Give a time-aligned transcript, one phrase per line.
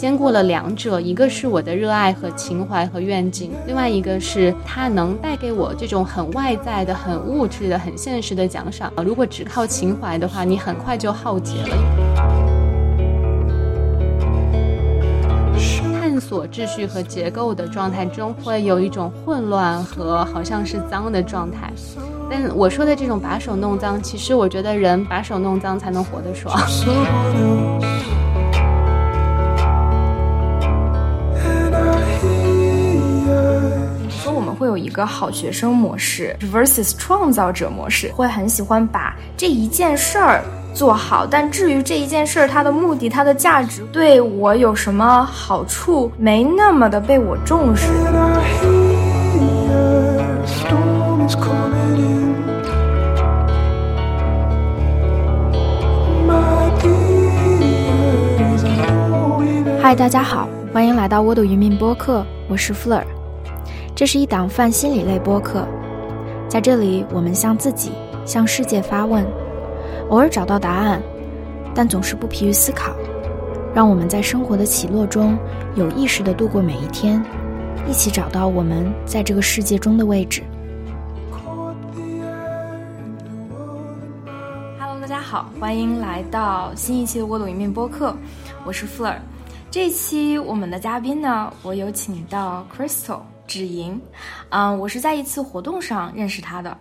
[0.00, 8.90] 兼顾了两者，一个是我的热爱和情怀和愿景，另外一个是它能带给我这种很外在的、很物质的、很现实的奖赏。
[9.04, 11.76] 如果只靠情怀的话，你很快就耗竭了。
[16.00, 21.70] 探索秩序和结构的状态中，会有一种混乱和好像是脏的状态。
[22.30, 26.58] 但我说的这种把手弄脏，其实我觉得人把手弄脏才能活得爽。
[34.70, 40.44] 有一个好学生模式 versus 创造者模式，会很喜欢把这一件事儿。
[40.72, 47.88] 做好，但至于这一件事儿，它的目的、它的价值对我有什么好处，没那么的被我重视。
[59.82, 63.02] 嗨，大家好，欢迎来到沃土渔民播客，我是 Fleur，
[64.00, 65.68] 这是一档泛心理类播客，
[66.48, 67.92] 在这里，我们向自己、
[68.24, 69.22] 向世界发问。
[70.08, 71.02] 偶尔找到答案，
[71.74, 72.94] 但总是不疲于思考，
[73.74, 75.36] 让我们在生活的起落中
[75.74, 77.22] 有意识地度过每一天，
[77.86, 80.42] 一起找到我们在这个世界中的位置。
[84.78, 88.12] Hello，大家好，欢迎来到新一期的《沃土一面播客》，
[88.64, 89.16] 我是 Fleur。
[89.70, 93.20] 这一期我们的嘉宾呢，我有请到 Crystal
[93.50, 94.00] 芷莹，
[94.50, 96.78] 嗯，我是在一次活动上认识她的。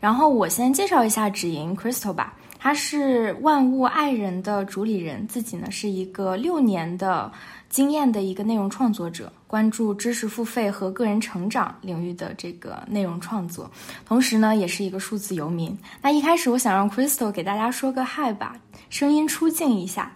[0.00, 2.34] 然后我先介绍一下芷莹 Crystal 吧。
[2.58, 7.30] 他是万物爱人的主理人，自己呢是一个六年的
[7.68, 13.70] 经验的一个内容创作者，关注知识付费和个人成长领域的这个内容创作，
[14.04, 15.78] 同时呢也是一个数字游民。
[16.02, 18.56] 那一开始我想让 Crystal 给大家说个嗨吧，
[18.90, 20.10] 声音出镜一下。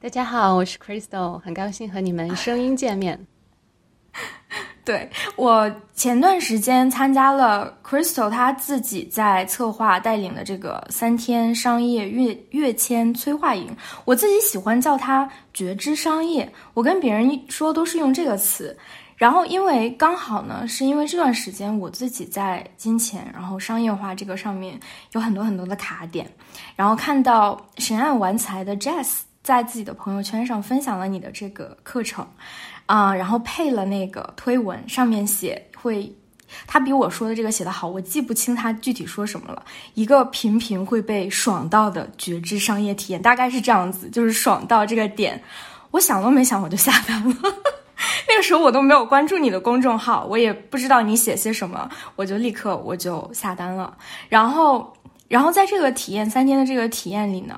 [0.00, 3.26] 大家好，我是 Crystal，很高兴和你们声音见面。
[4.82, 16.50] 对我前段时间参加了 Crystal 他自己在策划带领的这个三天商业跃跃迁催化营，我自己喜欢叫它觉知商业。
[16.74, 18.76] 我跟别人说都是用这个词，
[19.16, 24.80] 然后因为刚好呢，是因为这段时间我自己在金钱然后商业化这个上面
[25.12, 26.28] 有很多很多的卡点，
[26.74, 32.26] 然后看到神爱玩财的 Jess 在自己的朋友圈上分享了你的这个课程。
[32.90, 36.12] 啊，然后配了那个推文，上面写会，
[36.66, 39.64] 他比我说的这个写的好，我记不清他具体说什么了。
[39.94, 45.40] 一个频频会被爽到的觉知商业体验，大概是这样子，就是爽到这个点，
[45.92, 47.36] 我想都没想我就下单了。
[48.28, 53.96] 那个时候我都没有关注你的公众号，我也不知道你写些什么，我就立刻我就下单了。
[54.28, 54.92] 然后，
[55.28, 57.54] 然后在这个体验三天的这个体验里呢，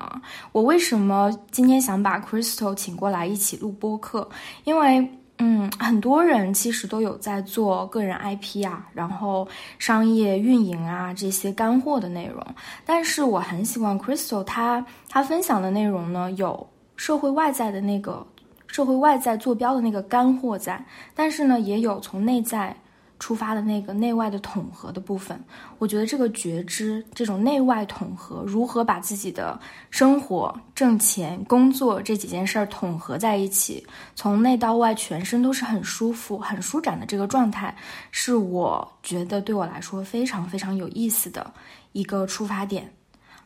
[0.51, 4.29] 我为什么今天想把 Crystal 请过来一起录播客？
[4.65, 5.09] 因为。
[5.39, 9.47] 嗯，很多人其实都有在做个人 IP 啊，然后
[9.79, 12.45] 商业运营啊这些干货的内容。
[12.85, 18.25] 但是我很喜欢 Crystal，他他分享的内容呢，有社会外在的那个
[18.67, 20.83] 社会外在坐标的那个干货在，
[21.15, 22.75] 但是呢，也有从内在。
[23.23, 25.41] 出发的那个内外的统合的部分，
[25.79, 29.57] 我觉得这个觉知，这种内外统合，如何把自己的
[29.89, 33.81] 生活、挣钱、工作这几件事儿统合在一起，
[34.13, 37.73] 从内到外，全身都是很舒服、很舒展的这个状态，
[38.11, 41.49] 是我觉得对我来说非常非常有意思的
[41.93, 42.93] 一个出发点。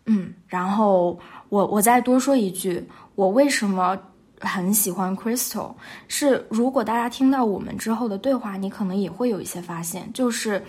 [0.08, 2.84] 嗯，然后我我再多说一句，
[3.14, 3.96] 我为什么？
[4.40, 5.74] 很喜欢 Crystal，
[6.08, 10.64] 是如果大家听到我们之后的对话，你可能也会有一些发现，就是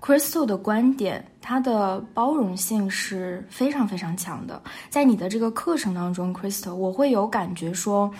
[0.00, 4.62] Crystal 的观点，它的包容性是非常非常强的。
[4.90, 8.10] 在你的这个课程当中，Crystal，我会有感觉说，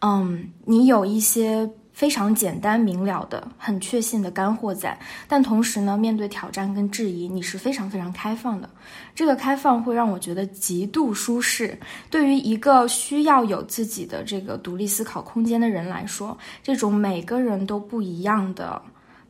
[0.00, 1.68] 嗯，你有一些。
[2.02, 8.68] 非常简单明了的、很确信的干货在，但同时呢，面对挑战跟质疑，你是非常非常开放的。
[9.14, 11.78] 这个开放会让我觉得极度舒适。
[12.10, 18.82] 对于一个需要有自己的这个独立思考空间的人来说，这种每个人都不一样的。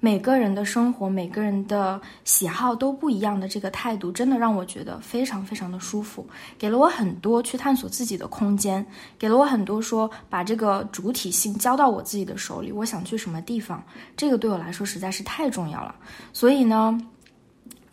[0.04, 6.26] 每个人的生活，每个人的喜好都不一样的这个态度，真的让我觉得非常非常的舒服，
[6.58, 8.84] 给了我很多去探索自己的空间，
[9.16, 13.80] 给了我很多说把这个主体性交到我自己的手里，我想去什么地方，
[14.16, 15.94] 这个对我来说实在是太重要了，
[16.32, 17.00] 所以呢。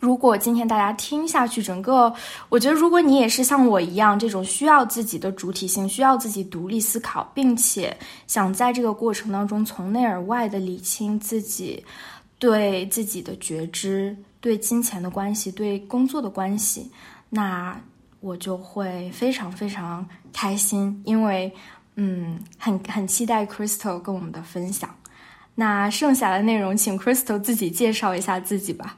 [0.00, 2.12] 如果今天大家听下去，整个
[2.48, 7.94] 我觉得，如果你也是像我一样这种需要自己的主体性，需要自己独立思考，并且
[8.26, 11.84] 想在这个过程当中从内而外的理清自己
[12.38, 16.90] 对自己的觉知、对金钱的关系、对工作的关系，
[17.28, 17.78] 那
[18.20, 21.52] 我就会非常非常开心，因为
[21.96, 24.88] 嗯，很很期待 Crystal 跟我们的分享。
[25.54, 28.96] 那剩下的内容，请 Crystal 自己介绍一下自己吧。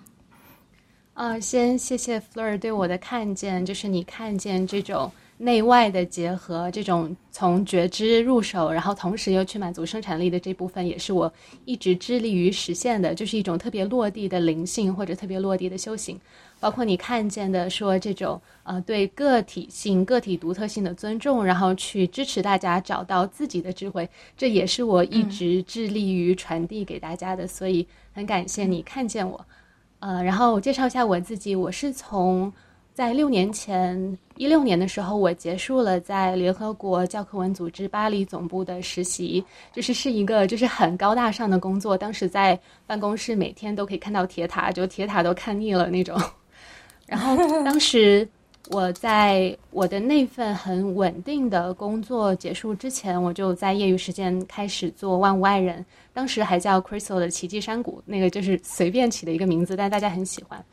[1.14, 11.30] 呃，先谢谢 Fleur 对我的看见，就是你看见这种内外的结合，这种从觉知入手，然后同时又去满足生产力的这部分，也是我
[11.66, 16.18] 一直致力于实现的，就是一种特别落地的灵性或者特别落地的修行。
[16.58, 27.46] 包括你看见的说这种呃对个体性、个体独特性的尊重，然后去支持大家找到自己的智慧，这也是我一直致力于传递给大家的。
[27.46, 29.44] 所以很感谢你看见我，
[30.02, 32.52] 呃，然后我介绍一下我自己，我是从
[32.92, 46.20] 在六年前一六年的时候，我结束了在联合国教科文组织巴黎总部的实习，就是是一个就是很高大上的工作，当时在办公室每天都可以看到铁塔，就铁塔都看腻了那种。
[47.06, 48.28] 然后当时
[48.72, 55.84] 我在我的那份很稳定的工作结束之前，我就在业余时间开始做万物爱人，
[56.14, 60.64] 当时还叫 Crystal 的奇迹山谷，那个就是随便起的一个名字，但大家很喜欢。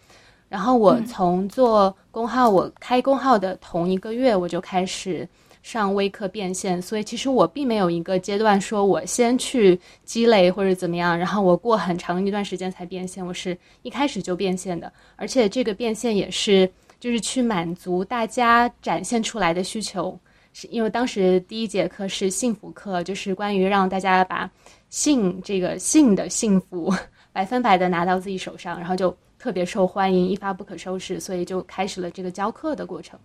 [0.47, 5.27] 然后我从做工号，我开工号的同一个月，我就开始。
[5.61, 13.23] 上微课变现，所以其实我并没有一个阶段说我先去积累或者怎么样，然后我过很长一段时间才变现。
[13.23, 16.67] 我是一开始就变现的，而且这个变现也是
[16.99, 20.19] 就是去满足大家展现出来的需求。
[20.51, 24.49] 是因为当时第一节课是幸福课，就是关于让大家把
[24.89, 26.91] 性这个性的幸福
[27.31, 33.17] 百分百的拿到自己手上，然后就特别受欢迎，一发不可收拾，所以就开始了这个教课的过程。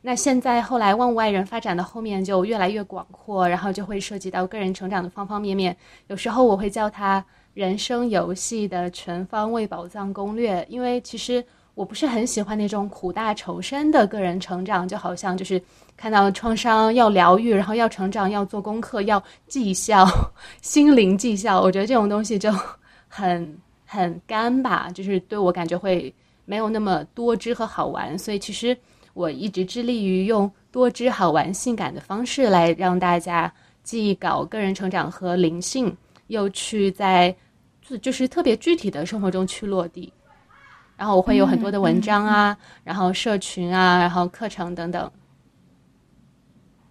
[0.00, 5.76] 那现在后来万物爱人发展的后面就越来越广阔，然后就会涉及到个人成长的方方面面。
[6.08, 15.60] 有时候我会叫它人生游戏的全方位宝藏攻略，因为其实我不是很喜欢那种苦大仇深的个人成长，就好像就是
[15.96, 20.06] 看到创伤要疗愈，然后要成长，要做功课，要绩效，
[20.62, 21.60] 心灵绩效。
[21.60, 22.52] 我觉得这种东西就
[23.08, 26.14] 很很干吧，就是对我感觉会
[26.44, 28.18] 没有那么多汁和好玩。
[28.18, 28.76] 所以其实。
[29.14, 33.52] 我一直致力于用多汁、好玩、性感的方式来让大家
[33.82, 35.94] 既搞个人成长和灵性，
[36.28, 37.36] 又去在
[38.00, 40.10] 就是特别具体的生活中去落地。
[41.02, 45.10] 然后我会有很多的文章啊，然后社群啊，然后课程等等。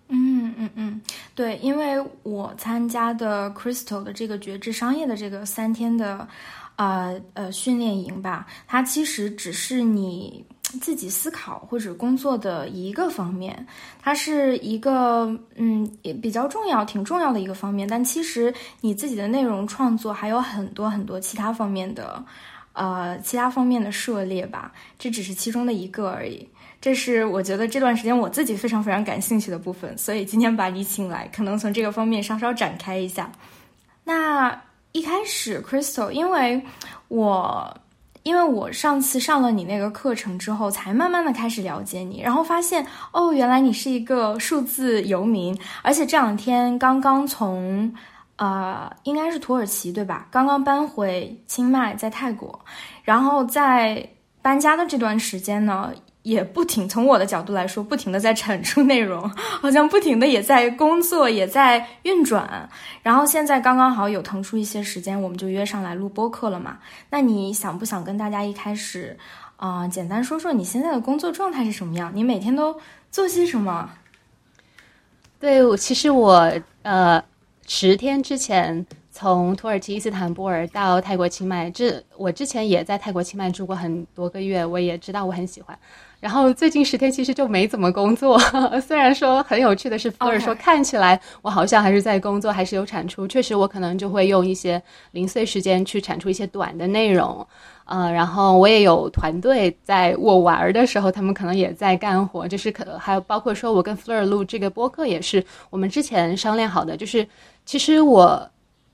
[0.10, 1.02] 嗯嗯嗯，
[1.34, 6.28] 对，因为我参加的 Crystal 的这个觉知商业的这个三天的
[6.76, 10.46] 呃呃训练营吧，它其实只是你。
[10.80, 13.68] 自己思考或者工作的一个方面，
[14.02, 15.26] 它是一个
[15.56, 17.86] 嗯也比较重要、挺重要的一个方面。
[17.86, 22.24] 但其实你自己的内容创作还有很多很多其他方面的，
[22.74, 24.72] 呃，其他方面的涉猎吧。
[24.98, 26.48] 这只是其中的一个而已。
[26.80, 33.32] 这是我觉得这段时间我自己非常非常感兴趣的部分，所以今天把你请来，可能从这个方面稍稍展开一下。
[34.04, 36.62] 那一开始，Crystal，因为
[37.08, 37.78] 我。
[38.24, 47.92] 因为我上次上了你那个课程之后，才慢慢的开始了解你，然后发现哦，原来你是一个数字游民，而且这两天刚刚从，
[48.42, 50.26] 呃，应该是土耳其对吧？
[50.32, 52.60] 刚刚搬回清迈，在泰国，
[53.04, 54.10] 然后在
[54.42, 55.94] 搬家的这段时间呢。
[56.24, 59.28] 也不停，从我的角度来说，不停的在产出内容，
[59.60, 62.70] 好像不停的也在工作，也在运转。
[63.02, 66.78] 然后现在刚刚好有腾出一些时间，我们就约上来录播课了嘛。
[67.10, 69.18] 那你想不想跟大家一开始，
[69.56, 72.12] 啊，简单说说你现在的工作状态是什么样？
[72.14, 72.80] 你每天都
[73.10, 73.90] 做些什么？
[75.40, 77.24] 对，其实我呃，
[77.74, 78.86] 十天之前。
[79.14, 85.78] 从土耳其伊斯坦布尔到泰国清迈，这我之前也在泰国清迈住过很多个月，我也知道我很喜欢。
[86.22, 88.40] 然后最近十天其实就没怎么工作，
[88.80, 93.28] 虽然说很有趣的是，或者说看起来我好像还是在工作，还是有产出。
[93.28, 97.46] 确实，我可能就会用一些零碎时间去产出一些短的内容，
[97.84, 107.28] 呃，然后我也有团队，在我玩的时候，他们可能也在干活，就是可还有包括说我跟 Fleur 录这个播客也是我们之前商量好的，就是
[107.66, 108.48] 其实我。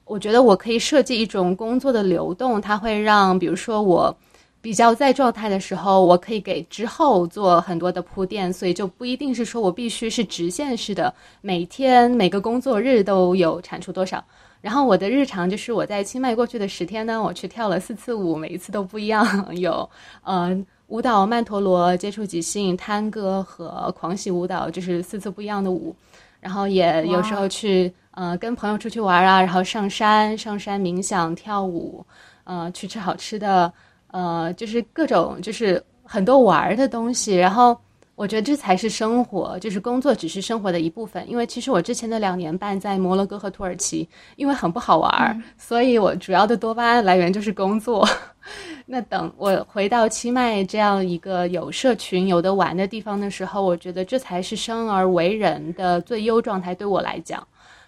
[0.10, 4.18] 我觉得我可以设计一种工作的流动，它会让，比如说我
[4.62, 14.24] 比较在状态的时候，我可以给之后做很多的铺垫，所以就不一定是说我必须是直线式的，每天每个工作日都有产出多少。
[14.62, 19.26] 然后我的日常就是我在清迈过去的十天呢，我去跳了四次舞，每一次都不一样，
[19.60, 19.90] 有
[20.24, 25.94] 嗯舞蹈曼陀罗、接触即兴、探戈和狂喜舞蹈，就是四次不一样的舞。
[26.40, 27.92] 然后也有时候去。
[28.18, 32.04] 呃，跟朋友出去玩啊，然后上山，上山冥想、跳舞，
[32.46, 33.72] 呃，去吃好吃的，
[34.08, 37.36] 呃，就是各种，就是很多玩的东西。
[37.36, 37.80] 然后，
[38.16, 41.30] 我觉得这才是生活，就是工作只是生活的一部分。
[41.30, 48.04] 因为其实我之前的两年半在摩洛哥和土耳其，因为很不好玩儿，所以我主要的多巴胺来源就是工作。
[48.88, 56.74] 那等我回到清迈这样一个有社群、有的玩的地方的时候，我觉得这才是生而为人的最优状态。
[56.74, 57.46] 对我来讲，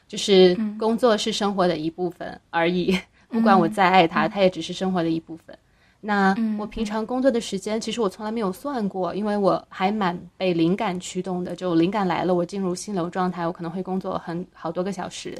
[0.09, 2.99] 就是工作是生活的一部分而已。
[3.29, 5.57] 不管我再爱它，它也只是生活的一部分。
[6.01, 11.55] 那我平常工作的时间，其实我从来没有算过，因为我还蛮被灵感驱动的。
[11.55, 15.37] 就灵感来了，我进入心流状态，我可能会工作很好多个小时，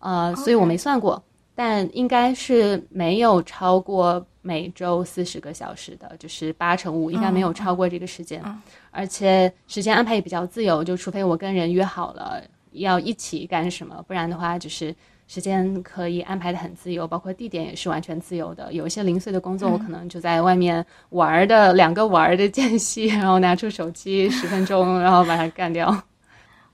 [0.00, 1.22] 呃，所以我没算过，
[1.54, 8.42] 但应该是没有超过每周四十个小时的，就是八乘五，应该没有超过这个时间。
[8.90, 12.42] 而且时间安排也比较自由，就除非我跟人约好了
[12.74, 14.94] 要一起干什么，不然的话就是。
[15.26, 18.70] 时间可以安排的很自由，包括地点也是完全自由的。
[18.74, 25.98] 有一些零碎的工作，我可能就在外面玩的两个玩的间隙， 然后拿出手机十分钟， 然后把它干掉。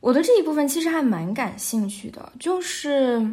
[0.00, 3.25] 我的这一部分其实还蛮感兴趣的，就是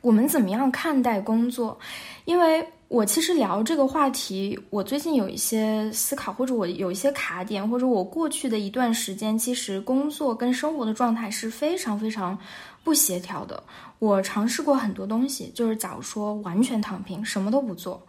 [0.00, 1.78] 我们怎么样看待工作？
[2.24, 12.38] 因为我其实聊这个话题，我最近有一些思考，或者我有一些卡点，或者我过去的一段时间，其实工作跟生活的状态是非常非常
[12.84, 13.60] 不协调的。
[13.98, 18.00] 我尝试过很多东西，就是假如说完全躺平，什么都不做，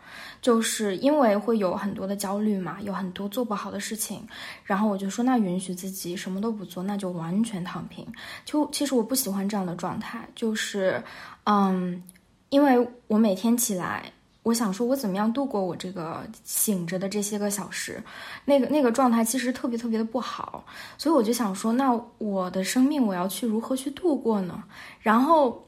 [0.43, 4.21] 就是因为会有很多的焦虑嘛，有很多做不好的事情，
[4.63, 8.05] 然后我就说，那允许自己什么都不做，那就完全躺平。
[8.45, 11.01] 就其实我不喜欢这样的状态，就是，
[11.45, 12.03] 嗯，
[12.49, 14.11] 因为我每天起来，
[14.47, 18.01] 我想说我怎么样度过我这个醒着的这些个小时，
[18.45, 20.63] 那个那个状态其实特别特别的不好，
[20.97, 24.63] 所以我就想说，那我的生命我要去如何去度过呢？
[25.01, 25.63] 然后。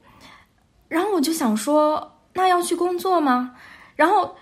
[0.88, 3.54] 然后我就想说，那要去工作吗？
[3.94, 4.34] 然后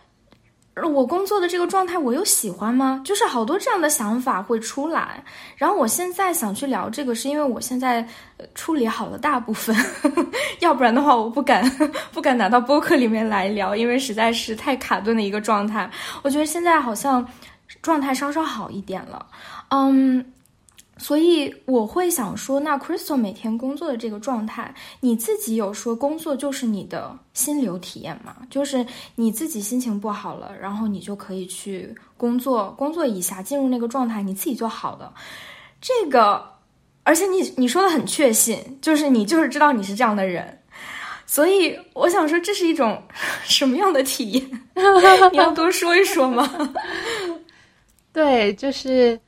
[0.87, 3.01] 我工作的这个状态，我又喜欢吗？
[3.05, 5.25] 就是好多这样的想法会出来。
[5.57, 8.07] 然后我现在想去聊这个，是因为我现在
[8.55, 9.75] 处理好了大部分，
[10.61, 11.69] 要不然的话，我不敢
[12.13, 15.91] 不敢拿到播客里面来聊，因为实在是太卡顿的一个状态。
[16.23, 17.27] 我觉得现在好像
[17.83, 19.27] 状态稍稍好一点了，
[19.71, 20.25] 嗯。
[20.99, 28.37] 所以我会想说，那 Crystal 每天工作的这个状态，你自己有说工作就是你的心流体验吗？
[28.51, 35.15] 就是你自己心情不好了，然后你就可以去工作，工作一下，进入那个状态，你自己就好了。
[35.81, 36.45] 这个，
[37.05, 40.59] 而且你你说的很确信，就是你就是知道你是这样的人，
[41.27, 43.01] 所以我想说，这是一种
[43.45, 44.45] 什么样的体验？
[45.31, 46.51] 你要多说一说吗？
[48.13, 49.19] 对，就是。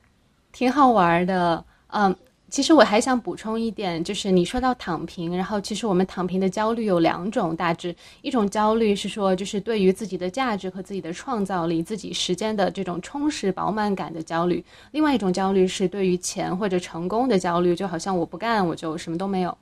[0.51, 2.15] 挺好玩的，嗯，
[2.49, 19.57] 其实我还想补充一点，就是你说到躺平，然后其实我们躺平的焦虑有两种大致，一种焦虑是说就是对于自己的价值和自己的创造力、自己时间的这种充实饱满感的焦虑，另外一种焦虑是对于钱或者成功的焦虑，就好像我不干我就什么都没有。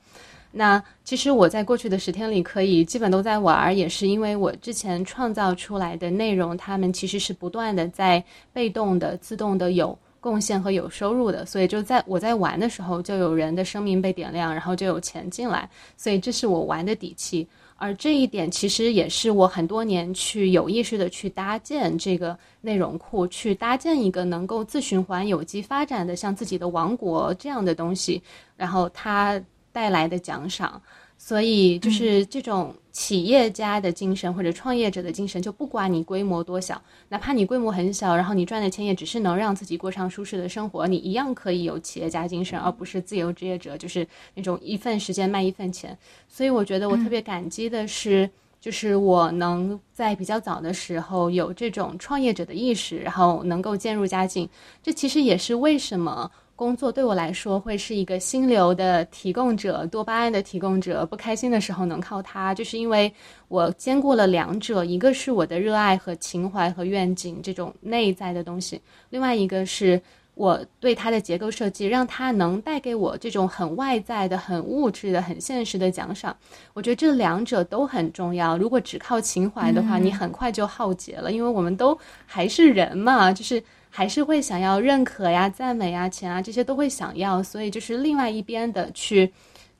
[0.52, 9.96] 那其实我在过去的十天里可以基本都在玩儿，也是因为我之前创造出来的内容，他们其实是不断的在被动的、自动的有。
[10.20, 17.48] 贡献和有收入的，所以就在我在玩的时候，就有人的生命被点亮，然后就有钱进来，所以这是我玩的底气。
[17.76, 28.22] 而这一点其实也是我很多年去有意识的去搭建这个内容库，去搭建一个能够自循环、有机发展的像自己的王国这样的东西，
[28.54, 30.80] 然后它带来的奖赏。
[31.22, 45.96] 所以就是这种企业家的精神或者创业者的精神，就不管你规模多小，哪怕你规模很小，然后你赚的钱也只是能让自己过上舒适的生活，你一样可以有企业家精神，而不是自由职业者，就是那种一份时间卖一份钱。
[46.26, 54.48] 所以我觉得我特别感激的是，就是我能在比较早的时候有这种创业者的意识，然后能够渐入佳境。
[54.82, 56.30] 这其实也是为什么。
[56.60, 61.06] 工作对我来说会是一个心流的提供者，多巴胺的提供者。
[61.06, 63.10] 不开心的时候能靠它，就是因为
[63.48, 68.76] 我兼顾了两者：一个是我的热爱和情怀和愿景这种内在的东西；
[69.08, 69.98] 另外一个是
[70.34, 76.36] 我对它的结构设计，让它能带给我这种很外在的、很物质的、很现实的奖赏。
[76.74, 78.58] 我觉得这两者都很重要。
[78.58, 83.62] 如果只靠情怀的话，你很快就耗竭了，因为我们都还是人嘛，就是。
[83.92, 89.30] 还是会想要认可呀、赞美呀、钱啊这些都会想要，所以就是另外一边的去，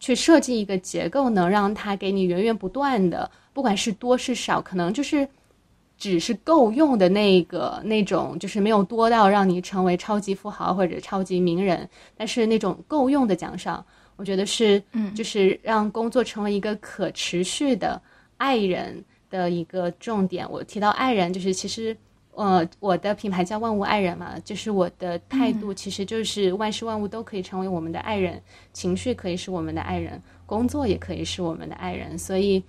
[0.01, 5.27] 去设计一个结构，能让它给你源源不断的，不管是多是少，可能就是
[5.97, 13.85] 只是够用的那个那种，就是没有多到让你成为超级富豪或者超级名人，但是那种够用的奖赏，
[14.17, 18.03] 我觉得是，嗯，就是让工作成为一个可持续的
[18.39, 20.45] 爱人的一个重点。
[20.51, 21.97] 我提到爱人，就是其实。
[22.33, 28.41] 呃，我的品牌叫万物爱人嘛，就是我的态度，其实就是万事万物都可以成为我们的爱人，
[28.73, 32.17] 情绪可以是我们的爱人，工作也可以是我们的爱人。
[32.19, 32.63] 所以，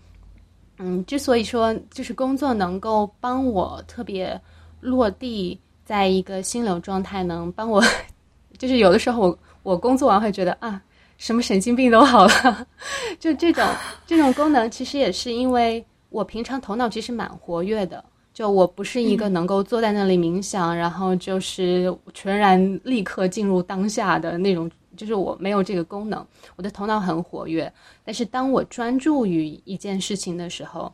[0.77, 4.39] 嗯，之所以说就是工作能够帮我特别
[4.81, 7.81] 落地，在一个心流状态，能帮我，
[8.57, 10.81] 就是有的时候我我工作完会觉得啊，
[11.17, 12.67] 什么神经病都好了，
[13.19, 13.63] 就这种
[14.07, 18.03] 这种功能，其实也是因为我平常头脑其实蛮活跃的。
[18.33, 26.25] 就我不是一个能够坐在那里冥想，然后就是全然立刻进入当下的那种，就是我没有这个功能。
[26.55, 27.71] 我的头脑很活跃，
[28.05, 30.91] 但是当我专注于一件事情的时候，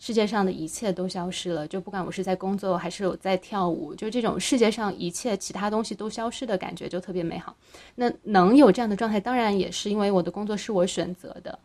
[0.00, 1.68] 世界上的一切都消失了。
[1.68, 7.54] 就不管我是在工作还是我在跳舞，就这种世界上一切其他东西都消失的感觉就特别美好。
[7.94, 11.56] 那能有这样的状态，当然也是因为我的工作是我选择的。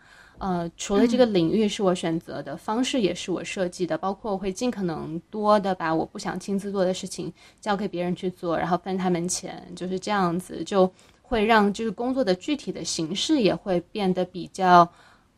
[0.46, 10.88] 呃，除了这个领域是我选择的，方式也是我设计的，包括我会尽可能多的把我不想亲自做的事情交给别人去做，然后分他们钱，就是这样子，就
[11.24, 14.88] 会让就是工作的具体的形式也会变得比较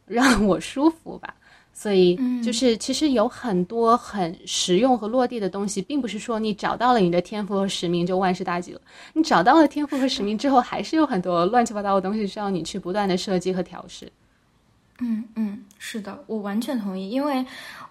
[0.06, 1.34] 让我舒服吧。
[1.72, 8.82] 所以就是其实有很多很实用和落地的东西，并不是说你找到了你的天赋和使命就万事大吉了。
[9.14, 14.12] 你找到了天赋和使命之后，还是有很多乱七八糟的东西需要你去不断的设计和调试。
[15.00, 17.46] 嗯嗯，是的，我完全同意，因为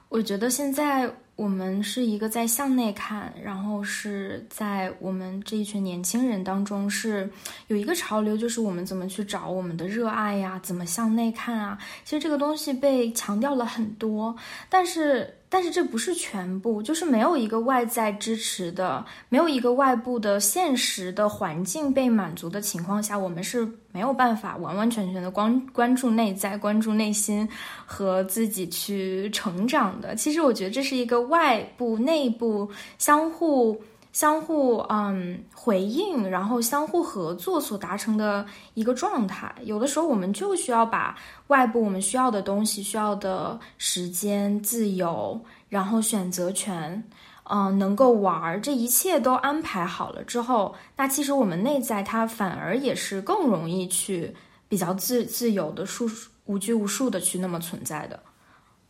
[0.09, 7.31] 我觉得现在我们是一个在向内看，然后是在我们这一群年轻人当中是
[7.69, 11.79] 有一个潮流，就是我们怎么去找我们的热爱呀，怎么向内看啊。
[12.05, 14.37] 其实这个东西被强调了很多，
[14.69, 15.36] 但是。
[15.49, 27.49] 但是这不是全部，就是没有一个外在支持的，没有一个外部的现实的环境被满足的情况下，我们是没有办法完完全全的关关注内在、关注内心
[27.85, 30.15] 和自己去成长的。
[30.17, 32.69] 其实我觉得这是一个外部、内部
[32.99, 33.81] 相互。
[34.17, 39.55] 相互嗯回应，然后相互合作所达成的一个状态。
[39.63, 41.15] 有的时候我们就需要把
[41.49, 47.05] 外部我们需要的东西、需要的时间、自由，然后选择权，
[47.45, 54.35] 嗯，能够玩，这一切都安排好了之后，那其实我们内在它反而也是更容易去
[54.67, 56.09] 比较自自由的、束
[56.47, 58.19] 无拘无束的去那么存在的，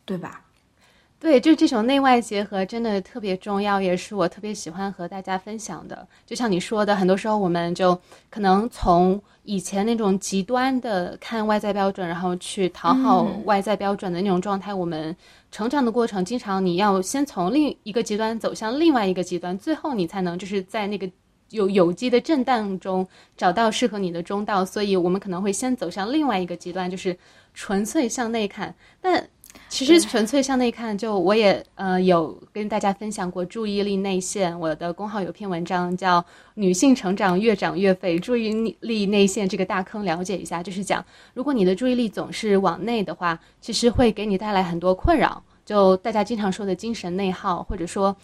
[0.05, 0.46] 对吧？
[1.19, 6.07] 对，就这种内外结合真的特别重要，也是我特别喜欢和大家分享的。
[6.27, 7.99] 就像你说的，很多时候我们就
[8.29, 15.17] 可能从以前那种极端的看外在标准，然后去讨好外在标准的那种状态，我们
[15.51, 21.11] 成长的过程，经常你要先从另一个极端走向另外一个极端，最后你才能就是在那个
[21.49, 24.63] 有有机的震荡中找到适合你的中道。
[24.67, 27.17] 所以我们可能会先走向另外一个极端，就是
[27.55, 29.27] 纯粹向内看，但。
[29.77, 34.59] 其实纯粹向内看，就我也呃有跟大家分享过注意力内陷。
[34.59, 36.19] 我的公号有篇文章叫
[36.55, 45.43] 《女性成长越长越废，注意力内陷这个大坑了解一下》，就是讲如果你的注意力总是往内的话，其实会给你带来很多困扰。
[45.67, 48.17] 就大家经常说的精神内耗，或者说，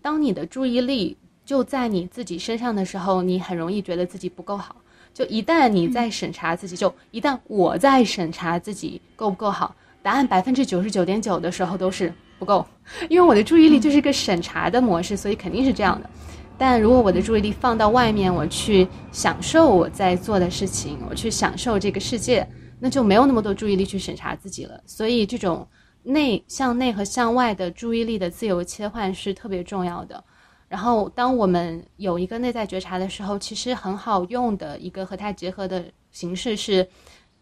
[0.00, 4.76] 当你的注意力就在你自己身上的时候，你很容易觉得自己不够好。
[5.12, 9.74] 就一旦你在审查自己，就一旦我在审查自己够不够好。
[10.02, 12.64] 答案百分之九十九点九的时候都是不够，
[13.08, 16.08] 因为我的注意力就是个审查的模式，所以肯定是这样的。
[16.56, 22.46] 但如果我的注意力放到外面，我去享受我在做的事情，我去享受这个世界，
[22.78, 24.80] 那就没有那么多注意力去审查自己了。
[24.86, 25.66] 所以这种
[26.02, 30.22] 内向内和向外的注意力的自由切换是特别重要的。
[30.68, 36.88] 然后，当我们有一个内在觉察的时候，其实很好用的一个和它结合的形式是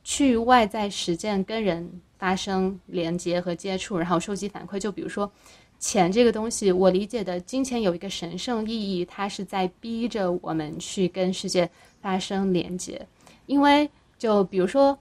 [0.03, 2.01] 去外在实践跟人。
[2.19, 4.79] 发生连接和接触，然后收集反馈。
[4.79, 5.31] 就比如说，
[5.79, 13.07] 钱这个东西，我理解的金钱有一个神圣意义，它是在逼着我们去跟世界发生连接。
[13.47, 14.99] 因为，就比如说，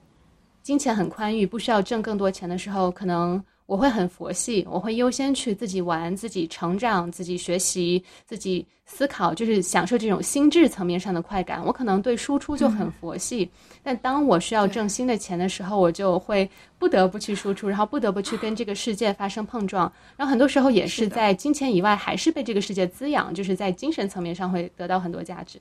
[0.62, 3.44] 金钱很宽裕，不需要挣更多钱的时候，可能。
[3.68, 11.62] 我会很佛系，我会优先去自己玩、自己成长、自己学习、自己思考，就是享受这种心智层面上的快感。
[11.66, 13.50] 我可能对输出就很佛系，
[13.84, 16.50] 但当我需要挣新的钱的时候，我就会
[16.80, 19.92] 不得不去输出，然后不得不去跟这个世界发生碰撞。
[20.16, 25.60] 然后很多时候也是在金钱以外，还是被这个世界滋养，就是在精神层面上会得到很多价值。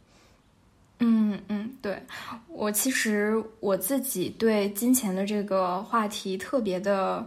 [1.00, 2.00] 嗯嗯，对
[2.46, 7.26] 我其实我自己对金钱的这个话题特别的。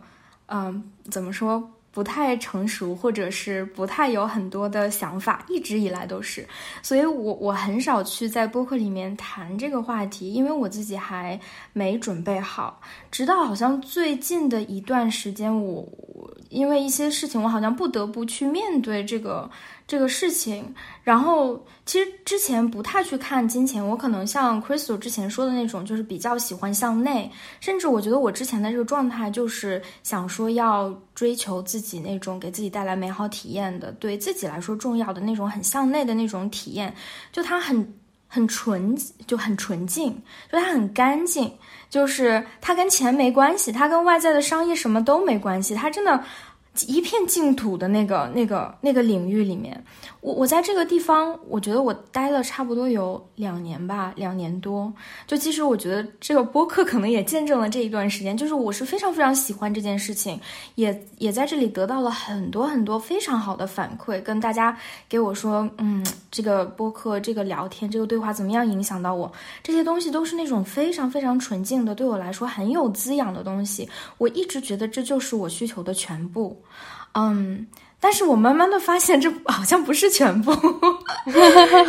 [0.49, 6.47] 嗯，怎么说不太成熟，或者是不太有很多的想法，一直以来都是，
[6.83, 11.39] 所以我我很少去在播客里面谈这个话题，因为我自己还
[11.73, 12.79] 没准备好。
[13.11, 15.87] 直到好像最近的一段时间，我
[16.49, 19.49] 因为一些事情，我好像不得不去面对这个
[19.89, 20.71] 这个事情。
[21.03, 36.93] 然后，其实之前不太去看金钱，我可能像 Crystal 之前说的那种，就是比较喜欢向内，甚至我觉得我之前的这个状态就是想说要追求自己那种给自己带来美好体验的，对自己来说重要的那种很向内的那种体验，
[37.31, 37.93] 就它很
[38.27, 40.13] 很纯，就很纯净，
[40.51, 41.51] 就它很干净。
[41.89, 46.23] 就是它跟钱没关系，它跟外在的商业什么都没关系，它真的。
[46.87, 49.83] 一片净土的那个、那个、那个领域里面，
[50.21, 54.91] 我我在这个地方，我觉得我待了差不多有两年吧，两年多。
[55.27, 60.39] 就其实我觉得这个播客可能也见证了这一段时间，就是我是非常非常喜欢这件事情，
[60.75, 69.31] 也也在这里得到了很多很多非常好的反馈，跟大家给我说，嗯，这个播客、这个聊天、这个对话怎么样影响到我，
[69.63, 73.89] 这些东西都是那种非常非常纯净的，对我来说很有滋养的东西。
[74.17, 76.55] 我一直觉得这就是我需求的全部。
[77.13, 77.65] 嗯，
[77.99, 80.53] 但是我慢慢的发现，这好像不是全部，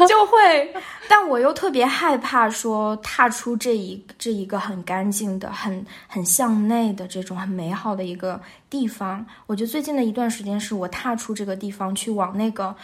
[0.09, 0.75] 就会，
[1.09, 9.25] 但我又特别害怕说踏出这一这一个很干净的、很很向内的这种很美好的一个地方。
[9.47, 12.75] 我觉得最近的一段时间是我踏出这个地方去往那个，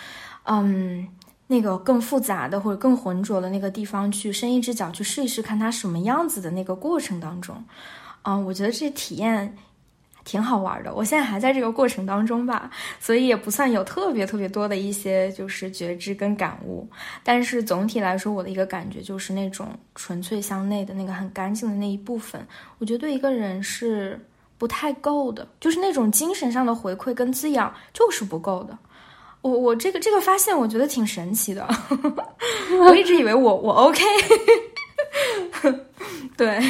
[0.45, 1.09] 嗯，
[1.47, 7.65] 那个更复杂的或者更浑浊的那个地方去伸一只脚去试一试，看它什么样子的那个过程当中，
[8.23, 9.57] 嗯，我觉得这体验。
[10.27, 16.87] 挺好玩的，我现在还在这个过程当中吧，所以也不算有特别特别多的一些就是觉知跟感悟，
[17.23, 22.45] 但是总体来说，我的一个感觉就是那种纯粹向内的那个很干净的那一部分，
[22.79, 24.21] 我觉得对一个人是
[24.59, 28.77] 不太够的，就是那种精神上的回馈跟滋养就是不够的。
[29.43, 31.65] 我我这个这个发现，我觉得挺神奇的，
[32.85, 34.03] 我一直以为我我 OK，
[36.37, 36.61] 对。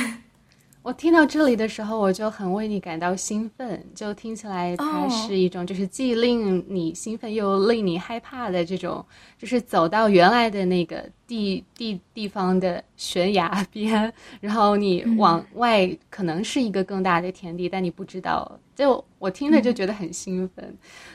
[0.87, 9.05] 我听到这里的时候，我就很为你感到兴奋，就听起来它是一种就是既令你兴奋又令你害怕的这种，
[9.37, 18.57] 就是走到原来的那个地地地方的悬崖边， 然后你往外可能是一个更大的天地，但你不知道。
[18.77, 20.73] 就我听着就觉得很兴奋。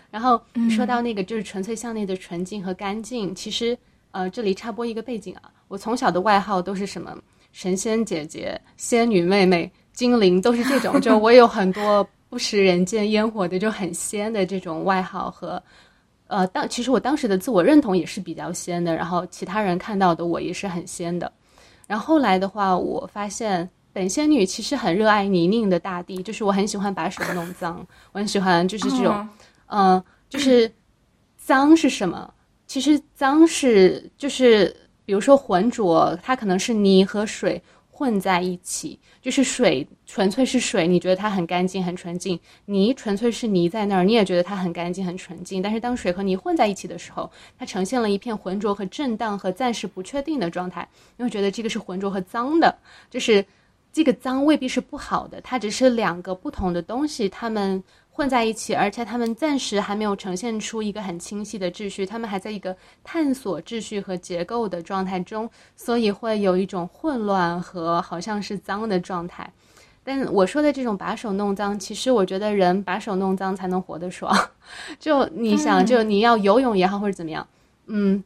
[0.09, 3.77] 然后说到那个就是纯粹向内的纯净和干净，其实
[4.11, 7.17] 呃这里插播一个背景啊，我从小的外号都是什么？
[7.51, 15.61] 神仙姐姐、仙女妹妹、精灵都是这种， 就我有很多不食人间烟火的，就很仙的这种外号和，
[16.27, 21.31] 呃，当其实我当时的自我认同也是比较仙的，然后其他人看到的我也是很仙的，
[21.87, 29.27] 然后后来的话，我发现本仙女其实很热爱泥泞的大地，就是我很喜欢把手弄脏，我很喜欢就是这种，
[29.67, 30.71] 嗯，就是
[31.37, 32.33] 脏是什么？
[32.65, 34.75] 其实脏是就是。
[35.11, 45.61] 比如说浑浊，它可能是泥和水混在一起，就是水纯粹是水，你觉得它很干净很纯净；泥纯粹是泥在那儿，你也觉得它很干净很纯净。
[45.61, 50.87] 但是当水和泥混在一起的时候，它呈现了一片浑浊和震荡和暂时不确定的状态。
[51.17, 52.73] 你会觉得这个是浑浊和脏的，
[53.09, 53.45] 就是
[53.91, 57.83] 这个脏未必是不好的，它只是两个不同的东西，它们。
[58.13, 69.51] 混在一起，而且他们暂时还没有呈现出一个很清晰的秩序，他们还在一个探索秩序和结构的状态中，所以会有一种混乱和好像是脏的状态。
[70.03, 74.35] 但我说的这种把手弄脏，其实我觉得人把手弄脏才能活得爽。
[74.99, 77.47] 就你想，就你要游泳也好，或者怎么样，
[77.87, 78.23] 嗯。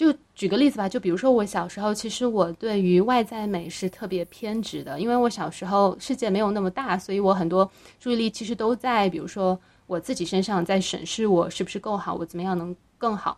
[0.00, 13.36] 就举个例子吧，就比如说我小时候，其实我对于外在美是特别偏执的，因为我小时候世界没有那么大，所以我很多注意力其实都在，比如说我自己身上，在审视我是不是够好，我怎么样能更好，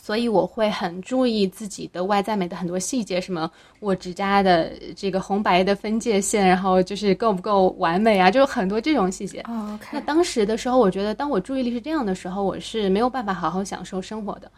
[0.00, 9.44] 所以我会很注意自己的外在美的很多细节，什么我指甲的这个红白的分界线，然后就是够不够完美啊，就很多这种细节。
[9.90, 14.48] 那当时的时候，我觉得当我注意力是这样的时候，我是没有办法好好享受生活的。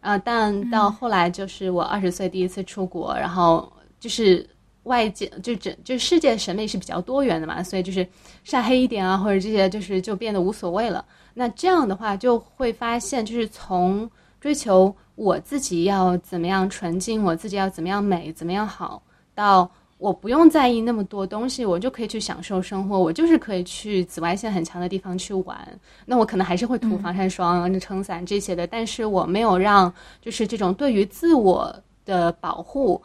[0.00, 4.48] 啊，但到后来就是我二十岁第一次出国，然后就是
[4.84, 8.06] 外界就整就世界审美是比较多元的嘛，所以就是
[8.44, 11.04] 晒黑一点啊，或者这些就是就变得无所谓了。
[11.34, 14.10] 那这样的话就会发现，就是从
[14.40, 19.02] 追求我自己要怎么样纯净，我自己要怎么样美，怎么样好，
[19.34, 19.70] 到。
[20.00, 22.98] 我不用在意那么多东西，我就可以去享受生活。
[22.98, 25.78] 我就是可以去紫外线很强的地方去玩。
[26.06, 31.72] 那我可能还是会涂防晒霜、撑伞这些的，但是我没有让就是这种对于自我
[32.06, 33.00] 的保护，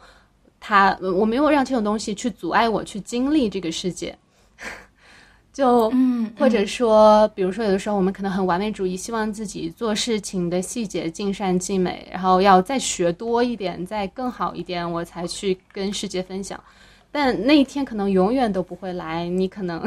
[0.58, 4.16] 它我没有让这种东西去阻碍我去经历这个世界。
[5.52, 16.58] 就嗯，或者说，比如说有的时候我们可能很完美主义，希望自己做事情的细节尽善尽美，然后要再学多一点，再更好一点，我才去跟世界分享。
[17.18, 19.82] 但那一天可能永远都不会来，你可能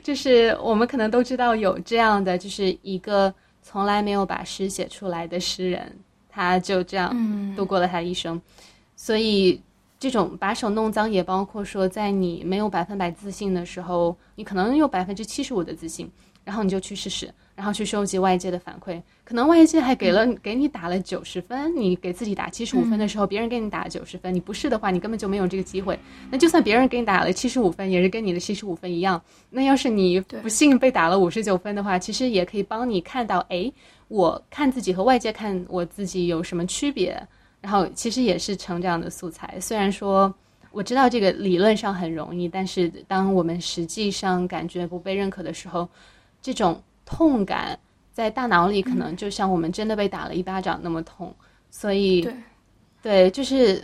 [0.00, 7.12] 就是我们可能都知道有这样的，就是一个从来没有把诗写出来的诗人，他就这样
[7.56, 8.40] 度过了他一生。
[8.94, 9.60] 所以，
[9.98, 16.10] 这种把手弄脏，也包括说，在你没有百分百自信的时候，你可能有百分之七十五的自信，
[16.44, 17.32] 然后你就去试试。
[17.56, 25.98] 然后去收集外界的反馈，可能外界还给了给你打了九十分，你给自己打七十五分的时候，别人给你打九十分，你不是的话，你根本就没有这个机会。
[26.30, 29.18] 那就算别人给你打了七十五分，也是跟你的七十五分一样。
[29.48, 33.72] 那要是你不幸被打了五十九分的话，其实也可以帮你看到，哎，
[34.08, 37.26] 我看自己和外界看我自己有什么区别。
[37.66, 39.58] 然后其实也是成长的素材。
[39.60, 40.32] 虽然说
[40.70, 45.88] 我知道这个理论上很容易，但是当我们实际上感觉不被认可的时候，
[46.40, 46.80] 这种。
[47.08, 47.78] 痛感
[48.12, 51.32] 在大脑里可能就像我们真的被打了一巴掌那么痛，
[51.70, 52.34] 所以对，
[53.00, 53.80] 对，就是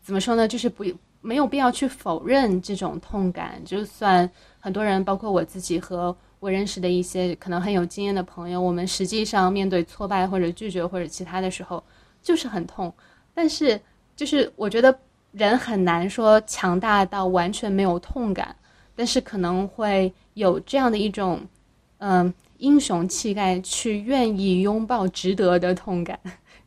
[0.00, 0.46] 怎么说呢？
[0.46, 0.84] 就是不
[1.20, 3.60] 没有必要去否认这种痛感。
[3.64, 4.30] 就算
[4.60, 11.82] 很多人，包括我自己和我认识的一些可能很有经验的朋友，我们实际上面对挫败或者拒绝或者其他的时候，
[12.22, 12.94] 就是很痛。
[13.34, 13.80] 但是，
[14.16, 14.96] 就是我觉得
[15.32, 18.54] 人很难说强大到完全没有痛感，
[18.94, 21.40] 但是可能会有这样的一种，
[21.98, 22.32] 嗯。
[22.58, 26.16] 英雄气概去愿意拥抱值得的痛感，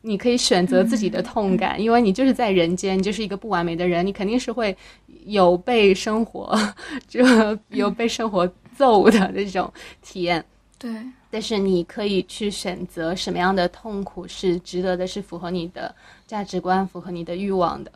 [0.02, 4.76] 你可以选择自己的痛感，因为你就是在人间，你就是一个不完美的人，你肯定是会
[5.24, 6.54] 有被生活
[7.08, 7.24] 就
[7.70, 10.44] 有被生活揍的那种体验。
[10.78, 10.90] 对，
[11.30, 15.94] 但是你可以去选择什么样的痛苦是值得的，是符合你的
[16.26, 17.92] 价值观、符合你的欲望的。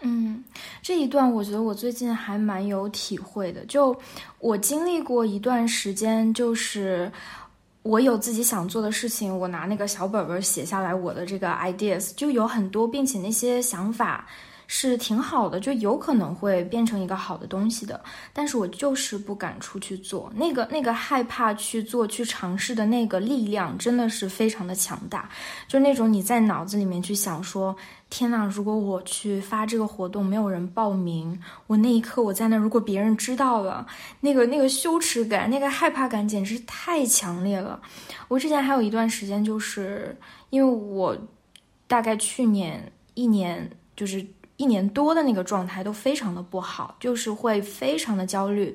[0.00, 0.44] 嗯，
[0.82, 3.64] 这一段我觉得我最近还蛮有体会的。
[3.66, 3.96] 就
[4.38, 7.10] 我经历过一段时间，就是
[7.82, 14.26] 我有自己想做的事情，我拿那个小本本写下来我的这个 ideas，就有很多，并且那些想法。
[14.66, 25.28] 是挺好的，就有可能会变成一个好的东西的，但是我就是不敢出去做，那个那个害怕去做去尝试的那个力量真的是非常的强大，
[25.68, 27.76] 就那种你在脑子里面去想说，
[28.08, 33.86] 天呐，如果我去发这个活动没有人报名，我那一刻我在那，如果别人知道了，
[34.20, 37.80] 那个那个羞耻感，那个害怕感简直太强烈了。
[38.28, 40.16] 我之前还有一段时间，就是
[40.48, 41.16] 因为我
[41.86, 44.24] 大概去年一年就是。
[44.64, 48.74] 一年多的那个状态都非常的不好，就是会非常的焦虑，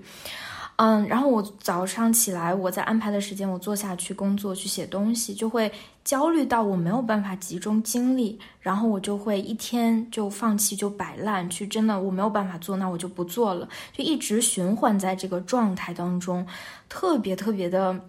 [0.76, 5.72] 嗯，然后我早上起来，我在安排的时间，我坐下去工作去写东西，就会
[6.04, 16.46] 焦虑到我没有办法集中精力，然后我就会一天就放弃就摆烂，去真的我没有办法做，那我就不做了，就一直循环在这个状态当中，
[16.88, 18.00] 特别特别的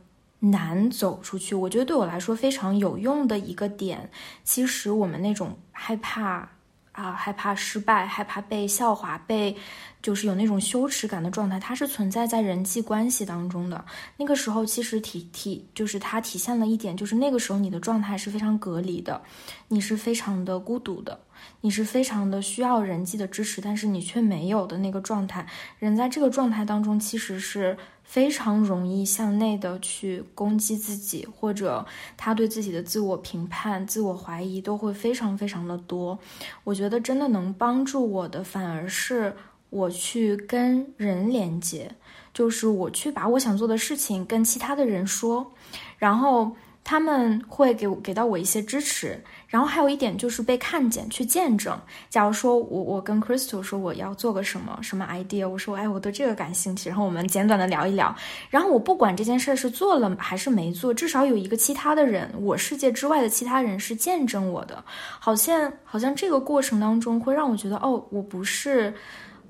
[0.40, 1.54] 难走出去。
[1.54, 4.10] 我觉得对我来说非常有用的一个点，
[4.44, 6.46] 其实我们那种害怕。
[6.92, 9.56] 啊，害怕失败，害怕被笑话，被
[10.02, 13.84] 就是有那种羞耻感的状态，它是存在在人际关系当中的。
[14.16, 19.22] 那个时候，其实体体就是它体现了一点，就是那个时候你的状态是非常隔离的，
[19.68, 21.18] 你是非常的孤独的，
[21.60, 25.46] 你是非常的需要人际的支持，但是你却没有的那个状态。
[25.78, 27.76] 人在这个状态当中，其实是。
[28.02, 36.18] 非常容易向内的去攻击自己，或者他对自己的自我评判、自我怀疑都会非常非常的多。
[36.64, 39.32] 我觉得真的能帮助我的，反而是
[39.68, 41.88] 我去跟人连接，
[42.34, 45.52] 就是我去把我想做的事情跟其他的人说，
[45.96, 46.50] 然后。
[46.82, 51.76] 他们会给给到我一些支持，然后还有一点就是被看见，去见证。
[52.08, 58.14] 假如说我我跟 Crystal 说我要做个什么什么 idea，我说哎我对这个感兴趣，然后我们简短的聊一聊。
[58.48, 64.82] 然后我不管这件事是做了还是没做，至少有一个其他的人，我世界之外的其他人是见证我的。
[65.18, 68.94] 好像好像这个过程当中会让我觉得哦，我不是。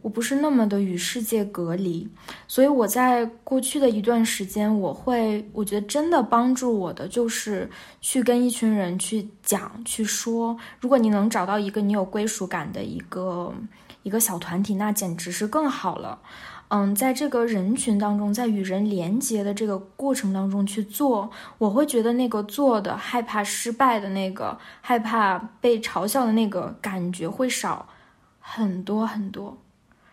[0.03, 2.09] 我不是那么的与世界隔离，
[2.49, 7.69] 所以我在过去的一段时间，我会，我觉得真的帮助我的就是
[8.01, 10.57] 去跟一群人去讲、去说。
[10.81, 13.53] 如果你能找到一个你有归属感的一个
[14.03, 16.19] 一个小团体，那简直是更好了。
[16.69, 27.89] 嗯，在这个人群当中，在与人连接的这个过程当中去做，我会觉得那个做的害怕失败的那个害怕被嘲笑的那个感觉会少
[28.39, 29.59] 很多很多。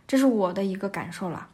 [0.07, 1.47] 这是我的一个感受了，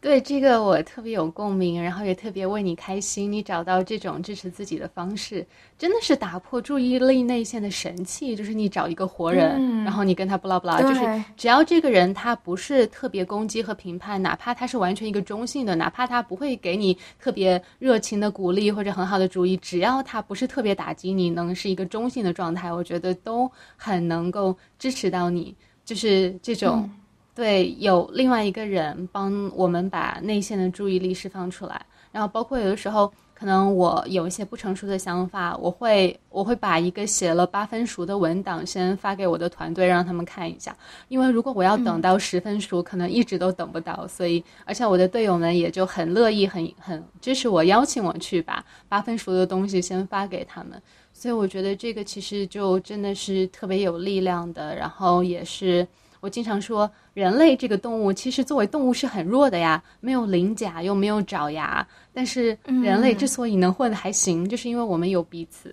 [0.00, 3.30] 对这个我特别有共鸣，然后也特别为你开心。
[3.30, 5.46] 你找到这种支持自己的方式，
[5.78, 8.34] 真的是打破注意力内线的神器。
[8.34, 25.54] 就是你找一个活人，然后你跟他不拉不拉，就是只要这个人他不是特别攻击和评判，哪怕他是完全一个中性的，哪怕他不会给你特别热情的鼓励或者很好的主意，只要他不是特别打击你，能是一个中性的状态，我觉得都很能够支持到你。
[25.84, 26.90] 就是这种。
[27.36, 40.74] 对，有另外一个人帮我们把内线的注意力释放出来，然后包括有的时候可能我有一些不成熟的想法，我会我会把一个写了八分熟的文档先发给我的团队，让他们看一下。
[41.08, 44.08] 因为如果我要等到十分熟，可能一直都等不到。
[44.08, 50.80] 所以，而且我的队友们也就很乐意、很很支持我，邀请我去把八分熟的东西先发给他们。
[51.12, 54.74] 所以，我觉得这个其实就真的是特别有力量的。
[54.74, 55.86] 然后，也是
[56.26, 56.90] 我经常说。
[57.14, 65.72] 人类这个动物其实作为动物是很弱的呀，没有鳞甲又没有爪牙，但是人类之所以能混的还行，就是因为我们有彼此，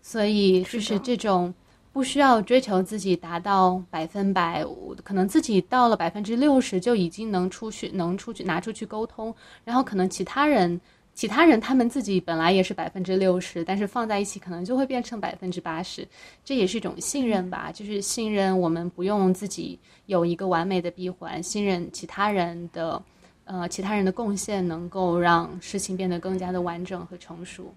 [0.00, 1.52] 所以就是这种
[1.92, 4.64] 不需要追求自己达到百分百，
[5.02, 9.34] 可能自己到了百分之六十就已经能出去，能出去拿出去沟通，
[9.64, 10.80] 然后可能其他人。
[11.18, 16.06] 其他人他们自己本来也是百分之六十，但是放在一起可能就会变成百分之八十，
[16.44, 19.76] 这也是一种信任吧，就是信任我们不用自己
[20.06, 23.02] 有一个完美的闭环，信任其他人的，
[23.46, 27.74] 呃，其他人的贡献能够让事情变得更加的完整和成熟。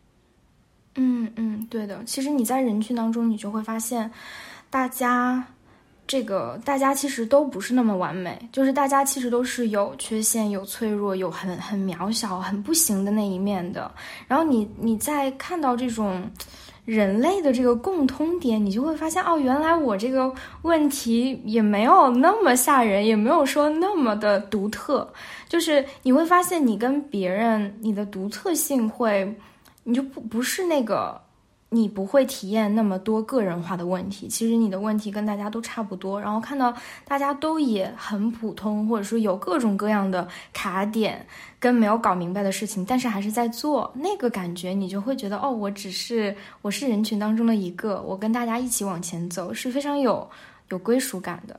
[0.93, 4.11] 嗯嗯，对的，其实你在人群当中，你就会发现，
[4.69, 5.43] 大家。
[6.11, 13.89] 这个大家其实都不是那么完美，就是大家其实都是有缺陷、有脆弱、有很很渺小、很不行的那一面的。
[14.27, 16.29] 然后你你在看到这种
[16.83, 20.29] 人类的这个共通点，你就会发现哦，原来我这个
[20.63, 25.09] 问题也没有那么吓人，也没有说那么的独特。
[25.47, 29.33] 就是你会发现，你跟别人你的独特性会，
[29.85, 31.21] 你就不不是那个。
[31.73, 36.19] 你不会体验那么多个人化的问题，其实你的问题跟大家都差不多。
[36.19, 41.25] 然后看到大家都也很普通，或者说有各种各样的卡点
[41.61, 50.29] 跟没有搞明白的事情，但是还是在做，那个感觉你就会觉得哦，我只是我是人群当中的一个，我跟大家一起往前走，是非常有
[50.67, 51.57] 有归属感的。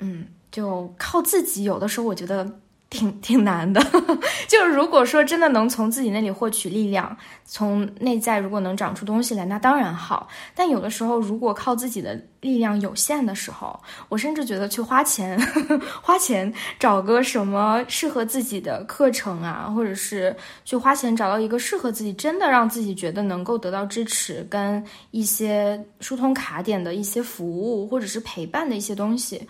[0.00, 2.58] 嗯，就靠自己，有的时候我觉得。
[2.94, 3.84] 挺挺难的，
[4.46, 10.28] 就是如果说真的能从自己那里获取力量，从内在如果能长出东西来，那当然好。
[10.54, 13.78] 但有的时候，如果靠自己的力量有限的时候，
[14.08, 15.36] 我甚至觉得去花钱，
[16.00, 29.46] 花钱找个什么适合自己的课程啊，或者是去花钱找到一个适合自己，真的让自己觉得能够得到支持，跟一些疏通卡点的一些服务，或者是陪伴的一些东西，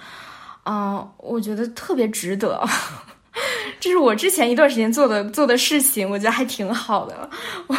[0.65, 2.67] 嗯，我觉得特别值得。
[3.81, 7.29] 这是我之前一段时间做的做的事情，我觉得还挺好的。
[7.67, 7.75] 我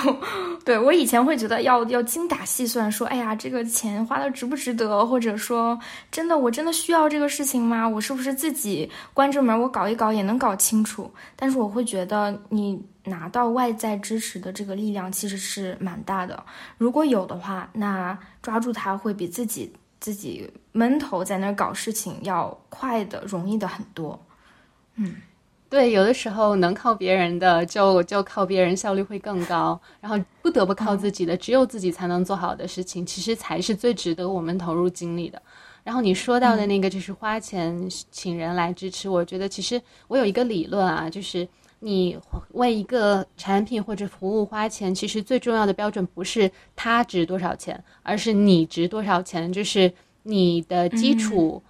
[0.66, 5.80] 对我以前会觉得要要精打细算，说哎呀，这个钱花的值不值得，或者说
[6.12, 7.88] 真的我真的需要这个事情吗？
[7.88, 11.10] 我是不是自己关着门我搞一搞也能搞清楚？
[11.36, 16.44] 但是我会觉得你拿到外在支持的这个力量其实是蛮大的。
[16.78, 24.20] 如果有的话，那抓住它会比自己自己闷头在那儿搞事情要快的、容易的很多。
[24.96, 25.16] 嗯。
[25.68, 29.80] 对，有的时候能靠别人的，就就靠别人，效率会更高。
[30.00, 35.42] 然后不得不靠自己的，只有自己才能做好的事情，其实才是最值得我们投入精力的。
[35.84, 41.46] 然后你说到的那个，就是花钱请人来支持，我觉得其实我有一个理论啊，就是
[41.80, 42.18] 你
[42.52, 49.92] 为一个产品或者服务花钱，其实最重要的标准不是它值多少钱，而是你值多少钱，就是
[50.24, 51.62] 你的基础。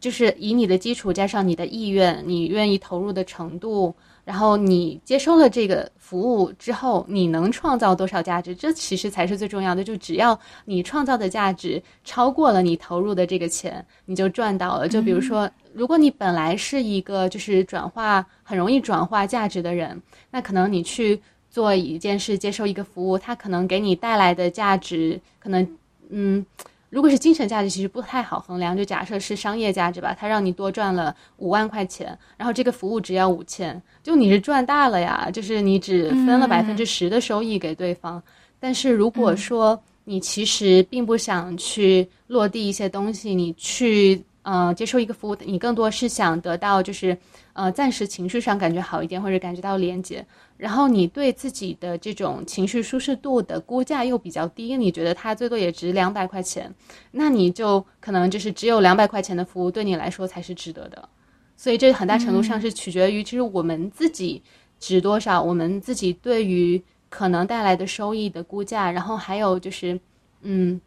[0.00, 8.54] 就是以你的基础加上你的意愿，你愿意投入的程度，然后你接收了这个服务之后，你能创造多少价值？
[8.54, 9.84] 这其实才是最重要的。
[9.84, 14.88] 就只要你创造的价值超过了你投入的这个钱，你就赚到了。
[14.88, 25.76] 就比如说，如果你本来是一个就是转化很容易转化价值的人，那可能你去做一件事，接受一个服务，它可能给你带来的价值，可能
[26.08, 26.44] 嗯。
[26.90, 28.76] 如果是精神价值，其实不太好衡量。
[28.76, 35.30] 就假设是商业价值吧，它让你多赚了五万块钱，然后这个服务只要五千，就你是赚大了呀。
[35.32, 38.22] 就是你只分了百分之十的收益给对方。
[38.58, 47.16] 但是如果说你其实并不想去落地一些东西，你去呃接受一个服务，你更多是想得到就是
[47.52, 50.26] 呃暂时情绪上感觉好一点，或者感觉到连接。
[50.60, 56.70] 然后你对自己的这种情绪舒适度的估价又比较低，你觉得它最多也值两百块钱，
[57.12, 61.08] 那你就可能就是只有两百块钱的服务对你来说才是值得的。
[61.56, 64.42] 所以这很大程度上是取决于，其实我们自己
[64.78, 69.98] 值多少，我们自己对于可能带来的收益的估价，然后还有就是，
[70.42, 70.78] 嗯，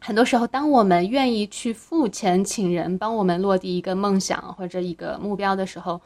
[0.00, 5.98] 很多时候当我们愿意去付钱请人帮我们落地一个梦想或者一个目标的时候。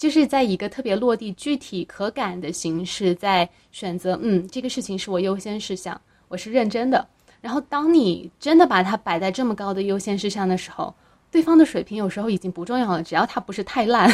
[0.00, 7.06] 就是在一个特别落地、具体、可感的形式，在选择，嗯，这个事情是我优先事项，我是认真的。
[7.42, 10.94] 然后，当你真的把它摆在这么高的优先事项的时候，
[11.30, 14.10] 对方的水平有时候已经不重要了，只要他不是太烂，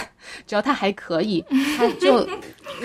[0.47, 1.43] 只要他还可以，
[1.79, 2.29] 他就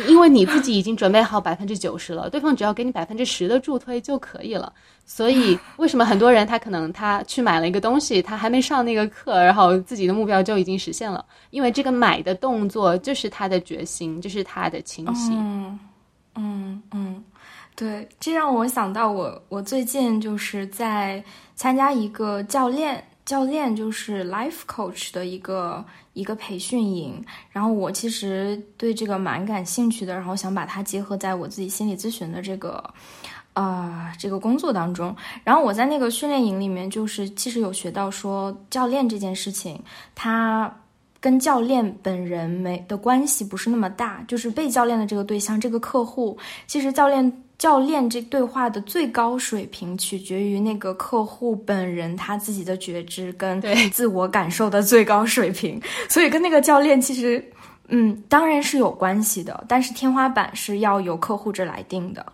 [0.08, 4.72] 因为你自己已经准备好百分之九十了，对方只要给你百分之十的助推就可以了。
[5.06, 11.26] 所以，为什么很多人他可能他去买了一个东西，他还没上那个课，然后自己的目标就已经实现了？
[11.50, 15.32] 因为这个买的动作就是他的决心，就是他的清晰。
[15.34, 15.78] 嗯
[16.36, 17.22] 嗯嗯，
[17.76, 21.22] 对，这让我想到我我最近就是在
[21.56, 32.84] 参加一个教练教练就是 life coach 的一个一个培训营，然后我其实对这个蛮感兴趣的，然后想把它结合在我自己心理咨询的这个。
[33.54, 35.14] 啊，这个工作当中，
[35.44, 39.78] 然后我在那个训练营里面，就是其实有学到说，教练这件事情，
[40.16, 40.74] 他
[41.20, 57.52] 跟教练本人没的关系不是那么大，就是被教练的这个对象，这个客户，其实教练教练这对话的最高水平，取决于那个客户本人他自己的觉知跟自我感受的最高水平， 所以跟那个教练其实，
[57.90, 62.26] 嗯，当然是有关系的，但是天花板是要由客户这来定的。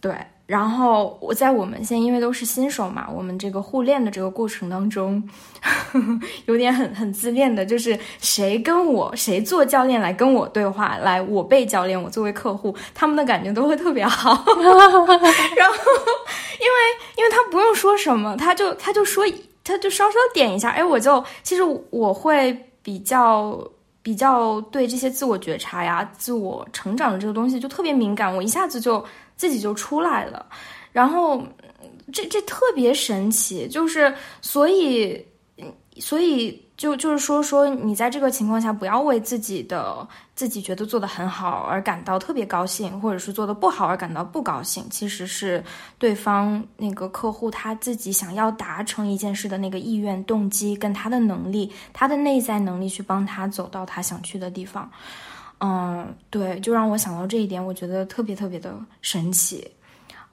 [0.00, 0.12] 对，
[0.52, 5.26] 然后我在我们现在因为都是新手嘛，我们这个互练的这个过程当中，
[6.44, 14.28] 有点很很自恋的，就是谁跟我谁做教练来跟我对话，来我被教练，我作为客户，他们的感觉都会特别好。
[15.56, 15.74] 然后，
[16.60, 16.76] 因为
[17.16, 19.24] 因为他不用说什么，他就他就说
[19.64, 23.58] 他就稍稍点一下，哎，我就其实我会比较
[24.02, 29.02] 比较对这些自我觉察呀、自我成长的这个东西就特别敏感，我一下子就。
[29.42, 30.46] 自己就出来了，
[30.92, 31.42] 然后
[32.12, 35.26] 这这特别神奇，就是所以
[35.98, 45.60] 所以就就是说说你在这个情况下不要为自己的自己觉得做的很好而感到特别高兴，或者是做的不好而感到不高兴，其实是
[45.98, 54.88] 对方那个客户他自己想要达成一件事的那个意愿、动机跟他的能力，他的内在能力去帮他走到他想去的地方。
[55.64, 59.64] 嗯，对，就让我想到这一点，我觉得特别特别的神奇。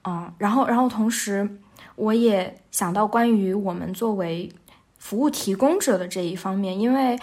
[0.02, 1.48] 嗯，然后，然后同时，
[1.94, 4.50] 我也想到关于我们作为
[4.98, 7.16] 服务提供者的这一方面，因为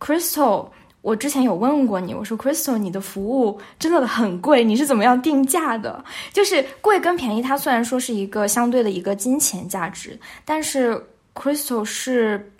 [0.00, 0.66] Crystal，
[1.00, 6.04] 我之前有问过你，我说 Crystal，你的服务真的很贵，你是怎么样定价的？
[6.32, 11.00] 就是贵跟便宜，它虽然说是一个相对的一个金钱价值，但是
[11.34, 12.52] Crystal 是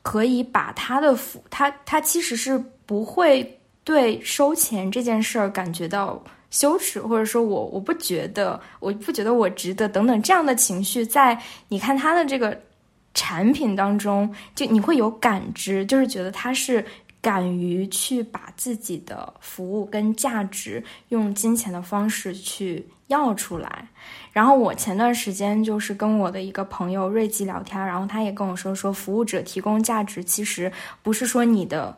[0.00, 3.54] 可以把它的服，它它其实是不会。
[3.88, 12.60] 对收钱这件事儿感觉到羞耻，或者说我我不觉得，我不觉得我值得等等这样的情绪，在你看他的这个
[13.14, 16.84] 产品当中，就你会有感知，就是觉得他是
[17.22, 23.88] 敢于去把自己的服务跟价值用金钱的方式去要出来。
[24.30, 30.70] 然后我前段时间就是跟我的一个朋友瑞吉聊天，然后他也跟我说说，服务者提供价值其实
[31.02, 31.96] 不是说你的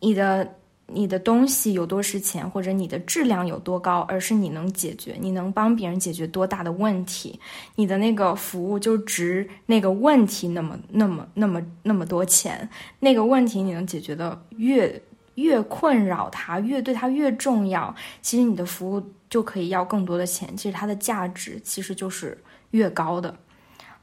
[0.00, 0.56] 你的。
[0.92, 7.38] 你的东西有多值钱，或者你的质量有多高，而是你能解决，你能帮别人解决多大的问题，
[7.76, 12.68] 你的那个服务就值那个问题那么那么那么那么多钱。
[12.98, 15.00] 那个问题你能解决的越
[15.36, 20.56] 越困扰他，越对他越重要，其实你的服务就可以要更多的钱。
[20.56, 22.36] 其实它的价值其实就是
[22.72, 23.34] 越高的。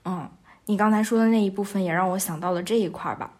[0.06, 0.28] 嗯，
[0.66, 3.32] 你刚才说的那一部分也让我想到了这一块吧。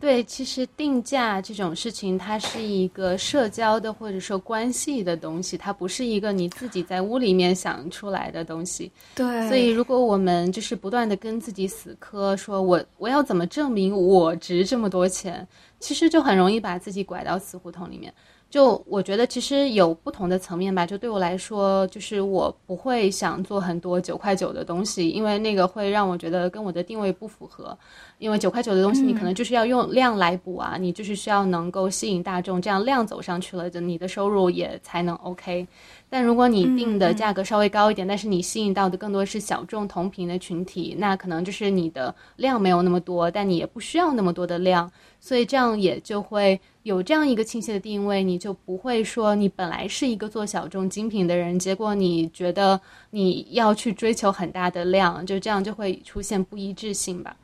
[0.00, 8.90] 对，其实定价这种事情，它是一个社交的或者说关系的东西，它不是一个你自己在屋里面想出来的东西。
[9.14, 15.46] 对，所以如果我们就是不断的跟自己死磕，说我我要怎么证明我值这么多钱，
[15.78, 18.12] 其实就很容易把自己拐到死胡同里面。
[18.50, 20.84] 就我觉得其实有不同的层面吧。
[20.84, 27.78] 就对我来说，就是我不会想做很多九块九的东西，因为那个会让我觉得跟我的定位不符合。
[28.18, 35.66] 因为九块九的东西，你可能就是要用量来补啊，你就是需要能够吸引大众，这样量走上去了，就你的收入也才能 OK。
[36.12, 44.90] 但如果你定的价格稍微高一点，但是你吸引到的更多是小众同频的群体，那可能就是你的量没有那么多，但你也不需要那么多的量，
[45.20, 52.80] 所以这样也就会有这样一个清晰的定位，你就不会说你本来是一个做小众精品的人，结果你觉得
[53.10, 57.36] 你要去追求很大的量，就这样就会出现不一致性吧。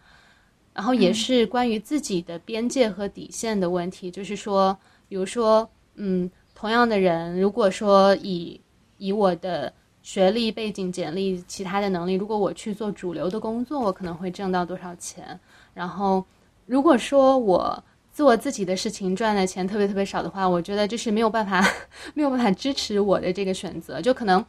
[0.74, 4.76] 然后也是关于自己的边界和底线的问题，就是说，
[5.08, 6.28] 比如说，嗯。
[6.56, 8.58] 同样的人，如果说以
[8.96, 9.70] 以我的
[10.02, 15.38] 学历背景、简历、其他的能力，如果我去做主流的工作，我可能会挣到多少钱？
[15.74, 16.24] 然后，
[16.64, 21.62] 如果说我做自己的事情赚的钱特别特别少的话，我觉得就是没有办法，
[22.14, 24.00] 没有办法支持我的这个选择。
[24.00, 24.42] 就可能，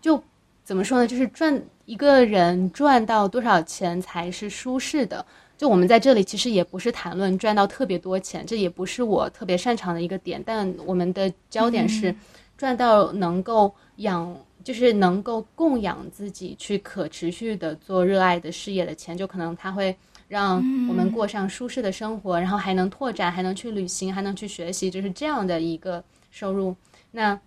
[0.00, 0.20] 就
[0.64, 1.06] 怎么说呢？
[1.06, 5.24] 就是赚一个人赚到多少钱才是舒适的？
[5.62, 12.12] 就我们在这里其实也不是谈论赚到特别多钱，这也不是我特别擅长的一个点，但我们的焦点是
[12.58, 19.96] 赚到能够养，就是能够供养自己去可持续的做热爱的事业的钱，就可能它会
[20.26, 20.56] 让
[20.88, 26.02] 我们过上舒适的生活，然后还能拓展，还能去旅行，还能去学习，就是这样的一个
[26.32, 26.74] 收入。
[27.12, 27.40] 那。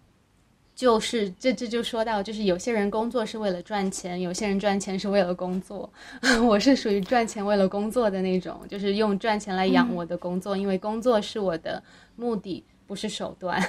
[0.76, 5.89] 就是这这就说到，就是有些人工作是为了赚钱，有些人赚钱是为了工作。
[6.43, 11.82] 我是属于赚钱为了工作的那种，就是用赚钱来养我的工作，因为工作是我的
[12.17, 13.63] 目的，不是手段。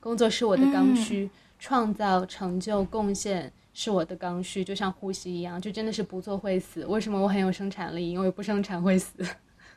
[0.00, 1.28] 工作是我的刚需，
[1.58, 6.86] 创造成就贡献是我的刚需，就像呼吸一样，就真的是不做会死。
[6.86, 8.10] 为什么我很有生产力？
[8.10, 9.12] 因为不生产会死。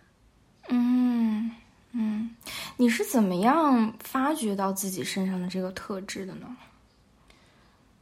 [0.70, 1.52] 嗯。
[1.94, 2.30] 嗯，
[2.78, 6.48] 你是怎么样发掘到自己身上的这个特质的呢？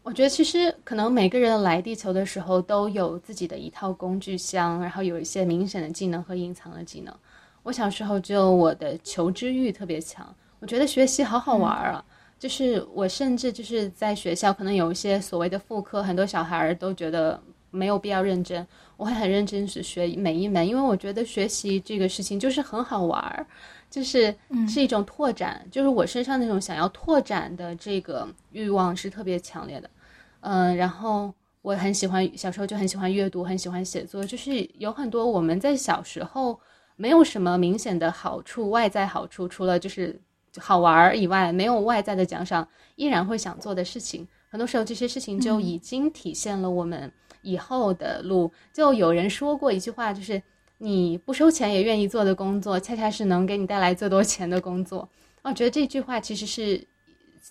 [0.01, 7.13] 我觉得其实可能每个人来地球的时候都有自己的一套工具箱，然后有一些明显的技能和隐藏的技能。
[7.63, 12.03] 我小时候就我的求知欲特别强，我觉得学习好好玩啊。
[12.39, 18.65] 就是我甚至就是在学校可能有一些所谓的副科，很多小孩儿都觉得没有必要认真，
[18.95, 23.45] 我会很认真去学每一门，因为我觉得学习这个事情就是很好玩儿。
[23.89, 24.33] 就是
[24.67, 29.89] 是一种拓展，就是我身上那种想要拓展的这个欲望是特别强烈的，
[30.41, 31.33] 嗯，然后
[31.63, 36.59] 我很喜欢小时候就很喜欢阅读，很喜欢写作，就是有很多我们在小时候
[36.97, 40.21] 没有什么明显的好处，外在好处除了就是
[40.59, 47.11] 好玩儿以外，没有外在的奖赏，依然会想做的事情，很多时候这些事情就已经体现了我们
[47.41, 48.51] 以后的路。
[48.71, 50.39] 就有人说过一句话，就是。
[50.79, 55.07] 你不收钱也愿意做的工作，恰恰是能给你带来最多钱的工作。
[55.43, 56.87] 我觉得这句话其实是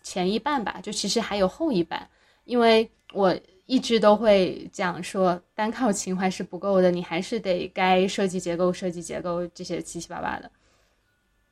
[0.03, 2.09] 前一半吧，就其实还有后一半，
[2.45, 10.51] 因为我一直都会讲说，单靠情怀是不够的，你还是得该设计结构、设计结构这些七七八八的。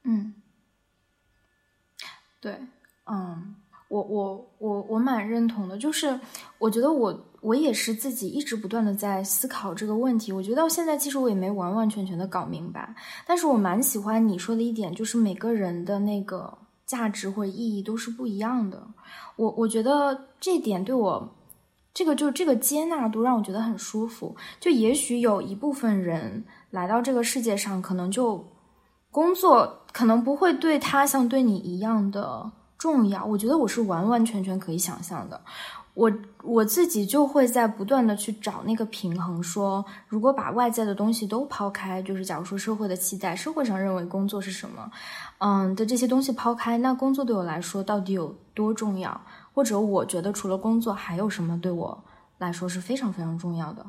[0.03, 0.35] 嗯，
[2.41, 2.59] 对，
[3.05, 3.55] 嗯。
[3.89, 6.19] 我我我我蛮认同的，就是
[6.59, 10.33] 我觉得我我也是自己一直不断的在思考这个问题。
[10.33, 12.93] 我觉得到现在其实我也没完完全全的搞明白，
[13.25, 16.53] 但是我蛮喜欢你说的一点，就是每个人的那个
[16.85, 18.83] 价值或者意义都是不一样的。
[19.37, 21.37] 我我觉得这点对我
[21.95, 24.35] 这个就这个接纳度让我觉得很舒服。
[24.59, 28.45] 就也许有一部分人来到这个世界上，可能就
[29.13, 32.51] 工作可能不会对他像对你一样的。
[32.79, 35.41] 重要，我觉得我是完完全全可以想象的。
[35.97, 44.91] 我我自己就会在不断的去找那个平衡，说如果把外在的东西都抛开，就是假如说社会的期待，社会上认为工作是什么，
[45.39, 49.19] 嗯的这些东西抛开，那工作对我来说到底有多重要？
[49.55, 52.05] 或者我觉得除了工作还有什么对我
[52.37, 53.85] 来说是非常非常重要的？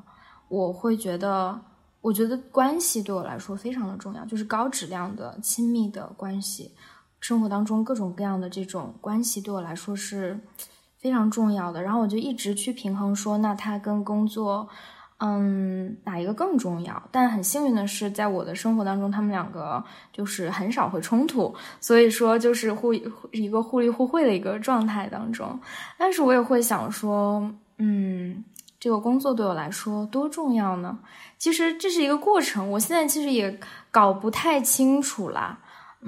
[0.47, 1.59] 我会觉得，
[1.99, 6.71] 我觉得关系对我来说非常的重要，就是高质量的亲密的关系。
[7.19, 10.39] 生活当中各种各样的这种关系对我来说是
[10.99, 14.67] 非常重要的，然后我就一直去平衡说，那它跟工作，
[15.19, 17.01] 嗯，哪一个更重要？
[17.11, 25.59] 但很幸运的是，在我的生活当中，他们两个就是很少会冲突，所以说就是互一个互利互惠的一个状态当中。
[25.97, 28.43] 但是我也会想说，嗯，
[28.79, 30.97] 这个工作对我来说多重要呢？
[31.37, 33.59] 其实这是一个过程，我现在其实也
[33.91, 35.59] 搞不太清楚啦。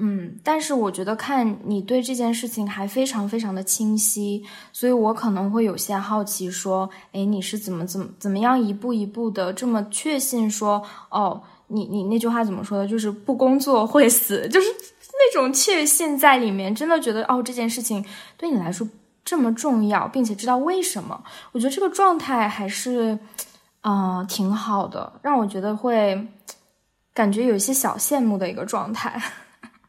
[0.02, 4.42] 嗯，但是我觉得看你对这件事情还非常非常的清晰，
[4.72, 12.88] 所以我可能会有些好奇，说，哎，你是怎么怎么怎么样一步一步的这么确信说，哦，你你那句话怎么说的？
[12.88, 14.68] 就是不工作会死， 就是
[15.12, 18.02] 那种确信在里面，真的觉得哦，这件事情
[18.38, 18.88] 对你来说
[19.22, 21.22] 这么重要，并且知道为什么？
[21.52, 23.18] 我觉得这个状态还是，
[23.82, 26.26] 啊，挺好的，让我觉得会
[27.12, 29.20] 感觉有一些小羡慕的一个状态。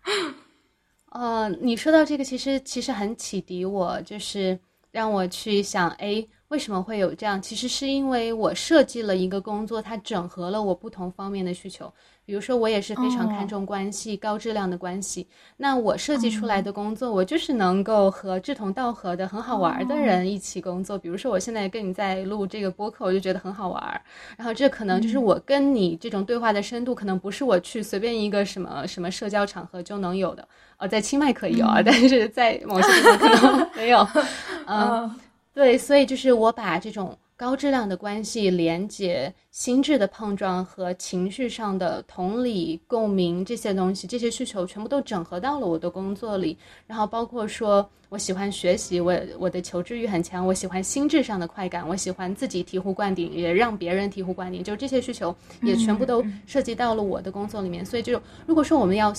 [1.12, 4.58] 呃，你说到这个，其实其实很启迪我，就是
[4.92, 7.42] 让我去想，哎，为什么会有这样？
[7.42, 11.92] 其实是因为我设计了一个工作，它整合了我不同方面的需求。
[12.32, 15.28] 比如说，我也是非常看重关系、高质量的关系。
[15.58, 20.98] 那我设计出来的工作，我就是能够和志同道合的、很好玩的人一起工作。
[20.98, 24.02] 比如说，我现在跟你在录这个播客，我就觉得很好玩。
[24.38, 30.48] 然后，这可能就是我跟你这种对话的深度，可能不是我去随便一个什么什么社交场合就能有的。
[30.78, 34.08] 呃，在清迈可以有啊，但是在某些地方可能没有。
[34.68, 35.14] 嗯，
[35.54, 37.14] 对，所以就是我把这种。
[37.42, 46.56] 高质量的关系连接、心智的碰撞和情绪上的同理、共鸣这些东西，这些需求全部都整合到了我的工作里。
[46.86, 57.84] 然后包括说我喜欢学习，我我的求知欲很强，我喜欢心智上的快感，我喜欢自己醍醐灌顶，也让别人醍醐灌顶，就这些需求也全部都涉及到了我的工作里面。
[57.84, 59.12] 所以就如果说我们要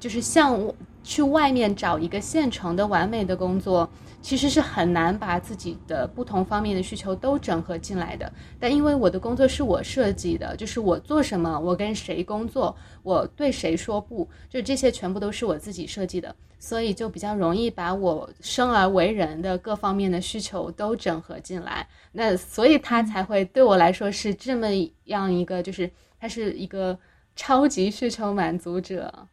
[0.00, 0.58] 就是向
[1.04, 3.88] 去外面找一个现成的完美的工作。
[4.22, 8.30] 其实是很难把自己的不同方面的需求都整合进来的。
[8.58, 21.88] 但因为我的工作是我设计的，就是我做什么，我跟谁工作，我对谁说不，就这些全部都是我自己设计的，所以就比较容易把我生而为人的各方面的需求都整合进来。
[22.12, 24.66] 那所以他才会对我来说是这么
[25.04, 25.90] 样一个，就是
[26.20, 26.98] 他是一个
[27.34, 29.26] 超级需求满足者。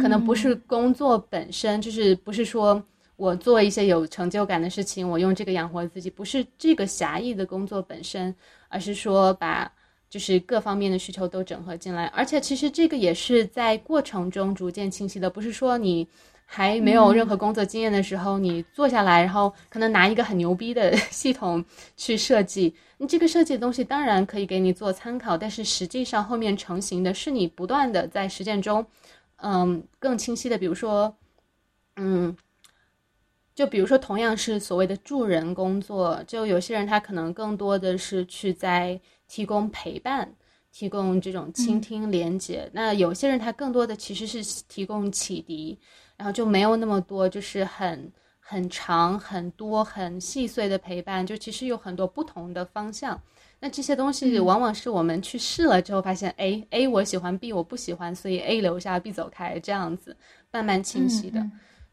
[0.00, 2.82] 可能不是工作本身，就是不是说。
[3.16, 8.34] 我做一些有成就感的事情，我用这个养活自己，不是这个狭义的工作本身，
[8.70, 9.70] 而是说把
[10.08, 12.06] 就是各方面的需求都整合进来。
[12.06, 16.08] 而且其实这个也是在过程中逐渐清晰的，不是说你
[16.46, 21.62] 还没有任何工作经验的时候，你坐下来，然后可能拿一个很牛逼的 系统
[21.98, 28.86] 去设计，你这个设计的东西当然可以给你做参考，但是实际上后面成型的是你不断的在实践中，
[29.42, 31.16] 嗯，更清晰的，比如说，
[31.96, 32.36] 嗯。
[33.52, 40.34] 就比如说，同样是所谓的助人工作，就有些人他可能更多的是去在提供陪伴，
[40.72, 42.70] 提供这种倾听连接。
[42.72, 45.78] 那有些人他更多的其实是提供启迪，
[46.16, 51.26] 然后就没有那么多就是很很长、很多、很细碎的陪伴。
[51.26, 53.20] 就其实有很多不同的方向。
[53.60, 60.16] 那这些东西往往是我们去试了之后，发现 A A 我喜欢，B 我不喜欢，所以 A 留下，B 走开，这样子
[60.50, 61.44] 慢慢清晰的。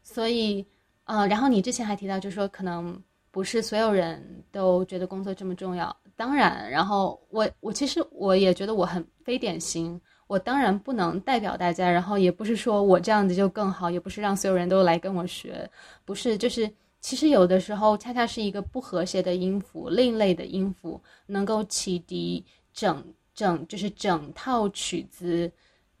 [0.02, 0.66] 所以。
[1.10, 5.96] 呃，然后你之前还提到，就是说可能不是所有人都觉得工作这么重要。
[6.16, 15.66] 当然，然后我我其实我也觉得我很非典型，我当然不能代表大家，然后也不是说我这样子就更好，也不是让所有人都来跟我学，
[16.04, 25.50] 不是，就是其实有的时候恰恰是一个不和谐的音符，另类的音符，能够启迪整整就是整套曲子。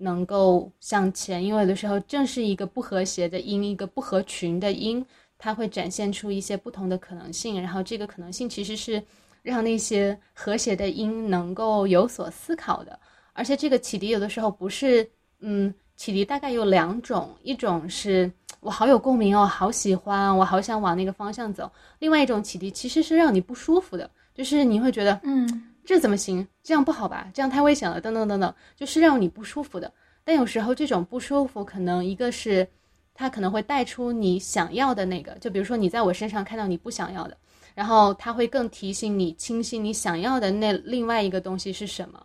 [0.00, 5.04] 能够向前，因为有的时候正是一个不和谐的音，一个不合群的音，
[5.36, 7.60] 它会展现出一些不同的可能性。
[7.60, 9.02] 然后这个可能性其实是
[9.42, 12.96] 让那些和谐的音能够有所思考的。
[13.32, 18.30] 而且这个启迪有的时候不是，嗯，启迪大概有两种，一种是
[18.60, 21.66] 我好有共鸣哦，好喜欢，我好想往那个方向走；
[21.98, 25.64] 另外一种启迪其实是让你不舒服的，就是你会觉得，嗯。
[25.84, 26.46] 这怎么行？
[26.62, 27.30] 这样不好吧？
[27.32, 29.90] 这样太危险了，等等等等，就是让你不舒服的。
[30.22, 32.68] 但有时候这种不舒服，可能一个是
[33.14, 37.34] 它可能会带出你想要的那个，就比如说你在我身上看到你不想要的，
[37.74, 42.22] 然后它会更提醒你清晰你想要的那另外一个东西是什么，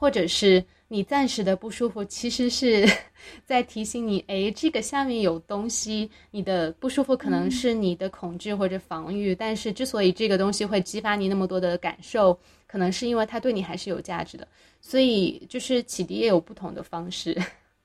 [0.00, 0.64] 或者是。
[0.92, 2.84] 你暂时的不舒服，其实是
[3.46, 6.10] 在提醒你，哎，这个下面有东西。
[6.32, 12.36] 你的不舒服可能是你的恐惧或者防御，但是之所以这个东西会激发你那么多的感受，
[12.66, 14.48] 可能是因为它对你还是有价值的。
[14.80, 17.40] 所以，就是启迪也有不同的方式。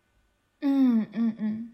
[0.61, 1.71] 嗯嗯嗯，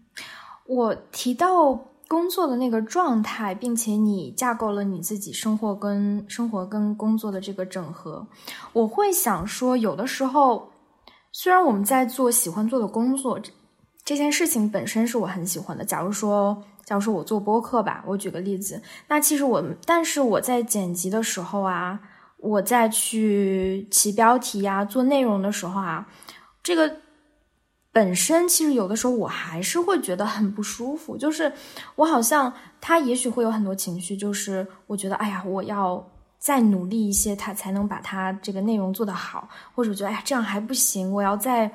[0.66, 1.72] 我提到
[2.12, 8.26] 工作的那个状态，并且你架构了你自己生活跟生活跟工作的这个整合，
[8.74, 10.70] 我会想说，有的时候。
[11.32, 13.40] 虽然我们在做喜欢做的工作，
[14.04, 15.82] 这件事情本身是我很喜欢的。
[15.82, 21.98] 假如说，假如说我做播客吧，我举个例子，那其实我，但是我在剪辑的时候啊，
[22.36, 26.06] 我在去起标题呀、做内容的时候啊，
[26.62, 26.94] 这个
[27.92, 31.52] 本身其实有的时候我还是会觉得很不舒服，就是
[31.94, 36.04] 我好像他也许会有很多情绪，就是我觉得，哎呀，我要。
[36.44, 41.70] 再努力一些，他才能把他这个内容做得好，或者觉得哎呀这样还不行，我要再，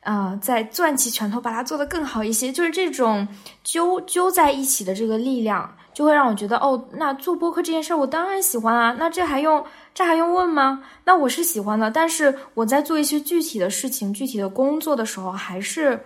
[0.00, 2.50] 啊再攥起拳头把它做得更好一些。
[2.50, 3.28] 就是这种
[3.62, 10.80] 揪揪在一起的这个力量，就会让我觉得哦，那做播客这件事儿我当然喜欢啊，那这还用这还用问吗？
[11.04, 15.98] 那我是喜欢的，但是我在做一些具体的事情、具体的工作的时候，还是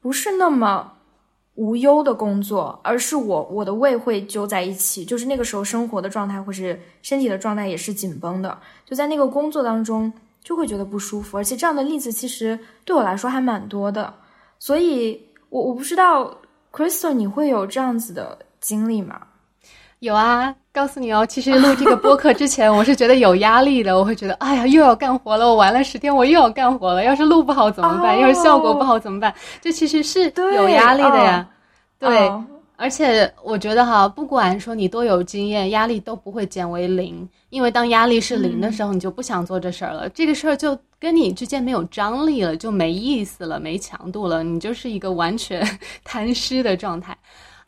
[0.00, 0.94] 不是那么。
[1.56, 10.10] 无忧的工作，而是我我的胃会揪在一起，就是那个时候生活的状态或是身体的状态也是紧绷的，就在那个工作当中
[10.42, 14.14] 就会觉得不舒服，而且这样的例子其实对我来说还蛮多的，
[14.58, 15.20] 所以
[15.50, 16.34] 我我不知道
[16.72, 19.20] Crystal 你会有这样子的经历吗？
[20.00, 28.18] 有啊，告诉你哦，其实录这个播客之前我是觉得有压力的，我会觉得哎呀又要干活了，我玩了十天我又要干活了，要是录不好怎么办？
[28.18, 29.34] 要是效果不好怎么办？
[29.60, 31.46] 这其实是有压力的呀。
[31.98, 32.32] 对，
[32.76, 45.62] 而且我觉得哈，不管说你多有经验，压力都不会减为零，因为当压力是零的时候，你就不想做这事儿了，这个事儿就跟你之间没有张力了，就没意思了，没强度了，你就是一个完全
[46.02, 47.14] 贪湿的状态。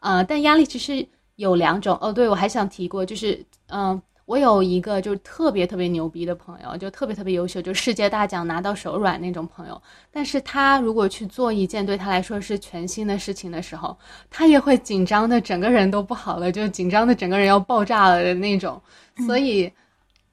[0.03, 2.13] 啊，但压力其实有两种哦。
[2.13, 4.01] 对，我还想提过，就是嗯。
[4.25, 9.83] 我有一个就是特别特别牛逼的朋友，就特别特别优秀，就世界大奖拿到手软那种朋友。
[10.13, 13.95] 但是他如果去做一件对他来说是全新的事情的时候，
[14.31, 18.81] 他也会紧张的，整个人都不好了，就紧张的整个人要爆炸了的那种。
[19.27, 19.71] 所以，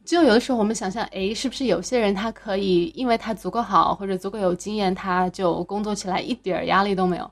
[0.05, 7.29] 就有的时候我们想象，诶，是不是有些人他可以，因为他足够好或者足够有经验，他就工作起来一点压力都没有。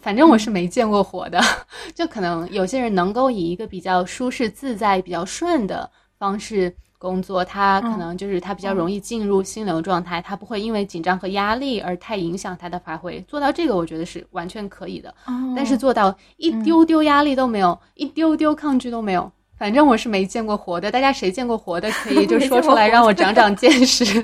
[0.00, 1.40] 反正我是没见过活的，
[1.94, 5.88] 就可能有些人能够以一个比较舒适、自在、比较顺的
[6.18, 13.20] 方式工作，他可能就是他比较容易进入心流状态，他不会因为紧张和压力而太影响他的发挥。
[13.28, 15.14] 做到这个，我觉得是完全可以的。
[15.56, 20.90] 但是做到一丢丢压力都没有，一丢丢抗拒都没有，反正我是没见过活的。
[20.90, 24.22] 大家谁见过活的，可以就说出来，让我长长见识。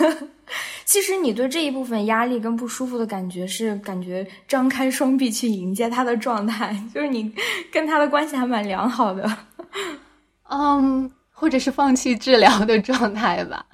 [0.84, 7.32] 其实你对这一部分压力跟不舒服的感觉是感觉张开双臂去迎接他的状态，就是你
[7.72, 9.28] 跟他的关系还蛮良好的，
[10.50, 13.64] 嗯，或者是放弃治疗的状态吧，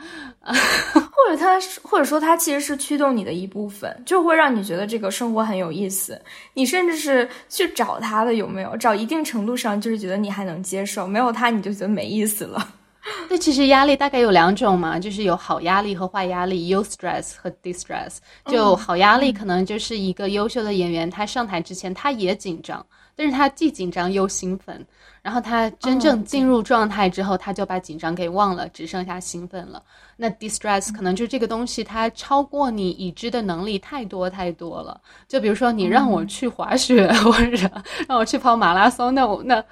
[0.43, 6.21] 或者他或者说他其实是驱动你的一部分，就会让你觉得这个生活很有意思，
[6.55, 8.77] 你甚至是去找他的有没有？
[8.77, 12.75] 找一定程度上就是觉得你还能接受，没有他你就觉得没意思了。
[13.31, 18.19] 那其实压力大概有两种嘛，就是有好压力和坏压力，u stress 和 distress。
[18.47, 22.85] 就好压力可能就是一个优秀的演员，他上台之前他也紧张，
[23.17, 24.87] 但是他既紧张又兴奋，
[25.23, 29.83] 然后他真正进入状态之后，他就把紧张给忘了，只剩下兴奋了。
[30.17, 35.01] 那 distress 可能就这个东西，它超过你已知的能力太多太多了。
[35.27, 37.71] 就比如说你让我去滑雪，或者
[38.07, 39.65] 让我去跑马拉松，那我那。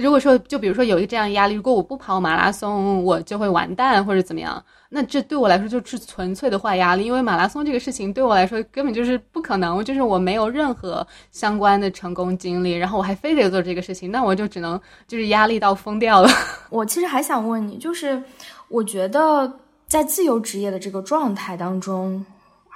[0.00, 7.04] 如果说，就比如说有一个这样压力，如果我不跑马拉松，我就会完蛋或者怎么样，那这对我来说就是纯粹的坏压力。
[7.04, 16.28] 因为马拉松这个事情对我来说根本就是不可能，就是我没有任何相关的成功经历，然后我还非得做这个事情，那我就只能就是压力到疯掉了。
[16.70, 18.22] 我其实还想问你，就是
[18.68, 19.52] 我觉得
[19.86, 22.24] 在自由职业的这个状态当中。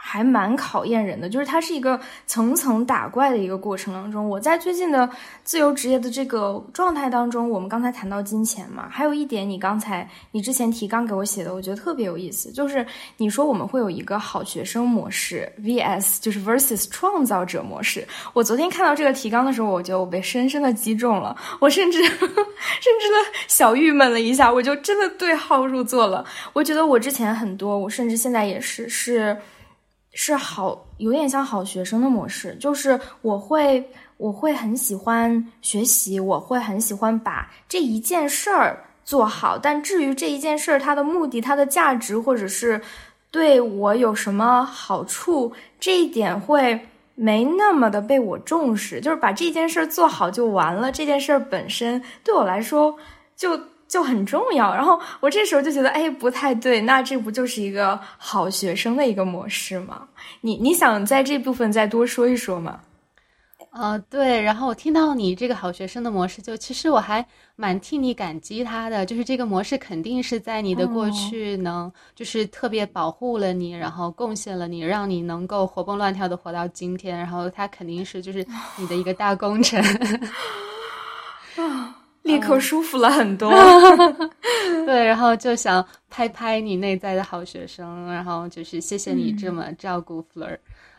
[0.04, 4.28] 还蛮考验人的，就是它是一个层层打怪的一个过程当中。
[4.28, 5.08] 我在最近的
[5.44, 12.84] 自由职业的这个状态当中，我们刚才谈到金钱嘛，还有一点，你刚才你之前提纲给我写的，我觉得特别有意思，就是
[13.16, 18.04] 你说我们会有一个好学生模式 vs 就是 versus 创造者模式。
[18.32, 26.24] 我昨天看到这个提纲的时候，我觉得我被深深的击中了，我甚至 甚至的小郁闷了一下，我就真的对号入座了。
[26.52, 29.36] 我觉得我之前很多，我甚至现在也是是。
[30.12, 33.82] 是好，有点像好学生的模式，就是我会，
[34.18, 39.56] 我会很喜欢学习，我会很喜欢把这一件事儿做好。
[39.56, 42.80] 但至于这一件事儿它的目的、它的价值，或者是
[43.30, 46.78] 对我有什么好处，这一点会
[47.14, 49.00] 没那么的被我重视。
[49.00, 52.94] 就是把这件事儿做好就完了，这件事儿本身对我来说
[53.34, 53.58] 就。
[53.92, 60.08] 就很重要，然后我这时候就觉得，哎，不太对，那这不就是一个好学生的一个模式吗？
[60.40, 62.80] 你你想在这部分再多说一说吗？
[63.72, 67.22] 呃，对，然后我听到你这个好学生的模式，就其实我还
[67.54, 78.42] 蛮替你感激他的，就是这个模式肯定是在你的过去能，就是特别保护了你，然后贡献了你，让你能够活蹦乱跳的活到今天，然后他肯定是就是
[78.76, 79.84] 你的一个大功臣。
[81.60, 82.01] 啊。
[82.22, 83.50] 立刻舒服了很多，
[84.86, 90.56] 对，然后就想拍拍你内在的好学生，然后就是谢谢你这么照顾 Fleur，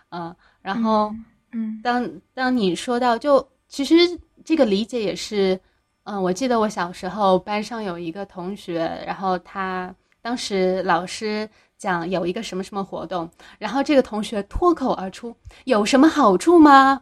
[0.09, 1.13] 嗯，然后，
[1.53, 3.95] 嗯，当当你说到就其实
[4.43, 5.59] 这个理解也是，
[6.03, 17.01] 嗯，我记得我小时候班上有一个同学，然后他当时老师讲有一个什么什么活动，然后这个同学脱口而出有什么好处吗？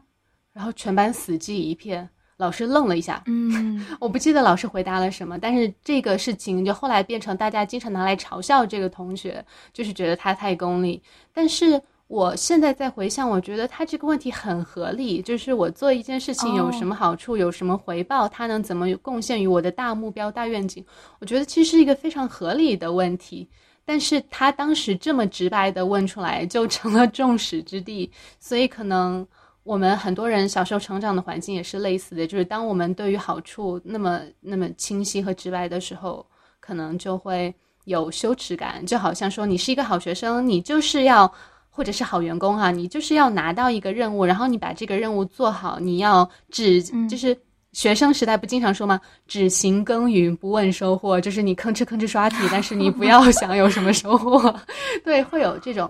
[0.54, 2.08] 然后全班死寂一片。
[2.42, 11.00] 老师愣了一下，嗯， 我不记得老师回答了什么，但是这个事情就后来变成大家经常拿来嘲笑这个同学，就是觉得他太功利。
[11.32, 20.84] 但是我现在在回想，我觉得他这个问题很合理，就是我做一件事情有什么好处，有什么回报，他能怎么贡献于我的大目标、大愿景？
[21.20, 23.48] 我觉得其实是一个非常合理的问题，
[23.86, 29.28] 但是他当时这么直白的问出来，就成了众矢之的，所以可能。
[29.64, 36.26] 我们很多人小时候成长的环境也是类似的，就是当我们对于好处那么那么清晰和直白的时候，
[36.60, 37.54] 可能就会
[37.86, 41.32] 有羞耻感，就好像说你是一个好学生，你就是要
[41.70, 47.38] 或者是好员工啊，你就是要拿到一个任务，然后你把这个任务做好，你要只就是
[47.72, 49.00] 学生时代不经常说吗？
[49.28, 54.54] 只行耕耘不问收获，就是你吭哧吭哧刷题，但是你不要 想有什么收获。
[55.06, 55.88] 对，会有这种，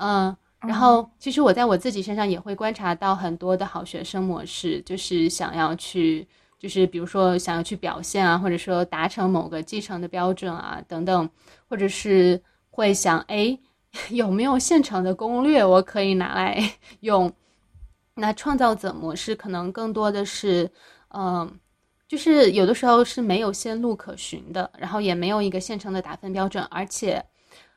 [0.00, 0.36] 嗯。
[0.66, 6.26] 然后，其实我在我自己身上也会观察到很多的好学生模式，就是想要去，
[6.58, 11.28] 就是比如说想要去表现啊，或者说达成某个继承的标准啊等等，
[11.68, 13.58] 或者是会想，哎，
[14.10, 16.58] 有没有现成的攻略我可以拿来
[17.00, 17.32] 用？
[18.16, 20.70] 那创造者模式可能更多的是，
[21.08, 21.58] 嗯，
[22.08, 27.24] 就是有的时候是没有线路可循的，然后也没有一个现成的打分标准，而且。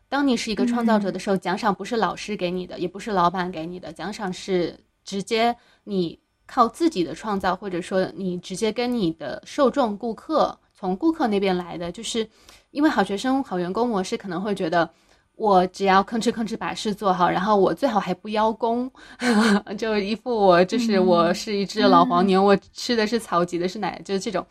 [0.10, 11.92] 当你是一个创造者的时候，奖赏不是老师给你的，也不是老板给你的，奖赏是直接你靠自己的创造，或者说你直接跟你的受众、顾客从顾客那边来的。
[11.92, 12.28] 就是
[12.72, 14.90] 因为好学生、好员工模式可能会觉得，
[15.36, 18.90] 我只要吭哧吭哧把事做好，然后我最好还不邀功，
[19.78, 24.46] 就一副我就是我是一只老黄牛，我吃的是草，挤的是奶，就是这种。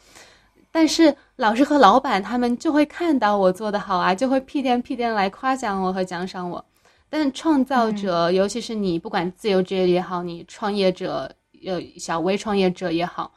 [0.76, 6.62] 但是老师和老板他们就会看到我做的好啊，就会屁颠屁颠来夸奖我和奖赏我。
[7.08, 11.32] 但创造者，尤其是你，不管自由职业也好，你创业者，
[11.64, 13.32] 呃，小微创业者也好，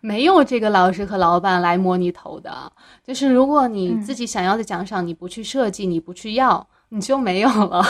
[0.00, 2.72] 没有这个老师和老板来摸你头的。
[3.04, 7.84] 就是如果你自己想要的奖赏，你不去设计，你不去要，你就没有了。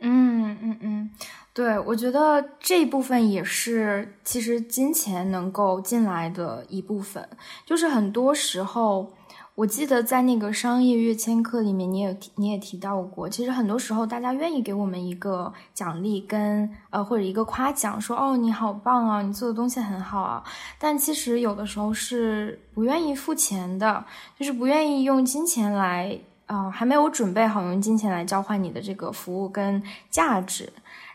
[0.00, 1.10] 嗯 嗯嗯。
[1.54, 7.28] 对，我觉得这一部分也是，其实金钱能够进来的一部分。
[7.64, 9.12] 就是很多时候，
[9.54, 20.42] 我记得在那个商业跃迁课里面，你也你也提到过，其实很多时候大家愿意给我们一个奖励，跟呃或者一个夸奖，说哦你好棒啊，你做的东西很好啊。
[20.76, 24.04] 但其实有的时候是不愿意付钱的，
[24.36, 29.80] 就是不愿意用金钱来啊，还没有准备好用金钱来交换你的这个服务跟
[30.10, 30.72] 价值。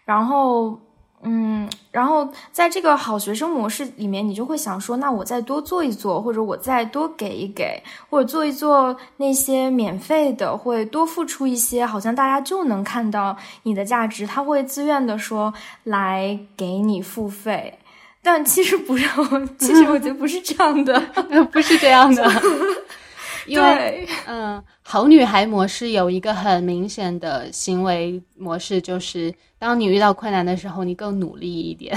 [0.09, 0.75] 然后，
[1.21, 7.79] 嗯，然后在这个好学生模式里面，你就会想说，那我再多做一做，或者我再多给一给，
[8.09, 15.53] 或者做一做那些免费的，会多付出一些，好像大家就能看到你的价值，他会自愿的说
[15.83, 17.77] 来给你付费。
[18.23, 19.07] 但其实不是，
[19.59, 20.99] 其实我觉得不是这样的，
[21.53, 22.27] 不是这样的。
[23.45, 31.95] 因为，嗯，好女孩模式有一个很明显的行为模式，就是当你遇到困难的时候，你更努力一点。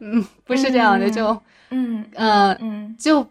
[0.00, 1.40] 嗯，不是这样的，就，
[1.70, 3.24] 嗯，呃，嗯，就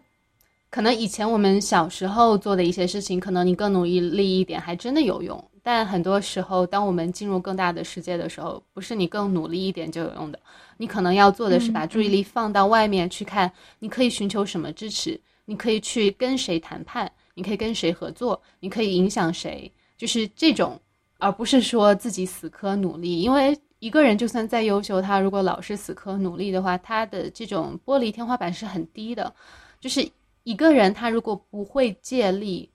[0.70, 5.42] 可能以前我们小时候做的一些事情，可能你更努力一点，还真的有用。
[5.62, 10.38] 但很多时候，当我们进入更大的世界的时候，不是你更努力一点就有用的。
[10.76, 13.50] 你可能要做的是把注意力放到外面去看，
[13.80, 17.10] 你可以寻求什么支持，你可以去跟谁谈判。
[17.34, 18.40] 你可以跟谁合作？
[18.60, 19.70] 你可以影响谁？
[19.98, 20.80] 就是这种，
[21.18, 23.20] 而不是说自己死磕努力。
[23.20, 29.34] 因为一个人就算再优秀，他如果老是死磕努力的话，他的这种玻璃天花板是很低的。
[29.80, 30.08] 就是
[30.44, 32.70] 一个人，他如果不会借力，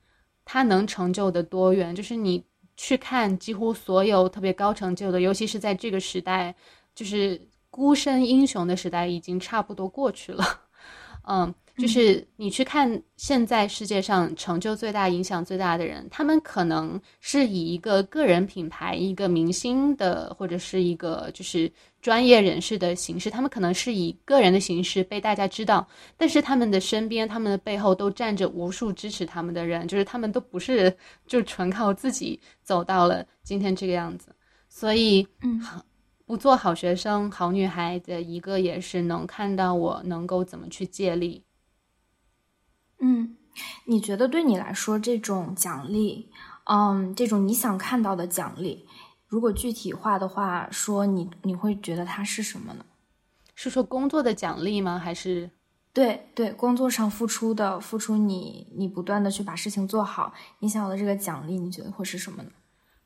[0.46, 1.96] 他能成就的多远？
[1.96, 2.44] 就是你
[2.78, 6.56] 去看，几乎所有特别高成就的，尤其是在这个时代，
[6.94, 10.44] 就是孤身英雄的时代，已经差不多过去了。
[11.28, 11.54] 嗯。
[11.78, 30.96] 就是你去看现在世界上成就最大、影响最大的人，他们可能是以一个个人品牌、一个明星的，或者是一个就是专业人士的形式，他们可能是以个人的形式被大家知道，但是他们的身边、他们的背后都站着无数支持他们的人，就是他们都不是
[31.26, 34.36] 就纯靠自己走到了今天这个样子，
[34.70, 35.60] 所以嗯。
[35.60, 35.84] 好
[36.24, 41.44] 不做好学生、好女孩的一个也是能看到我能够怎么去借力。
[43.02, 43.36] 嗯，
[43.86, 46.30] 你觉得对你来说这种奖励，
[46.64, 48.86] 嗯，这种你想看到的奖励，
[49.28, 52.86] 如果具体化的话说，你你会觉得它是什么呢？
[53.56, 54.98] 是说工作的奖励吗？
[54.98, 55.50] 还是？
[55.94, 62.50] 对对，工作上付出的付出，你你不断的去把事情做好，你想要的这个奖励，你觉得会是什么呢？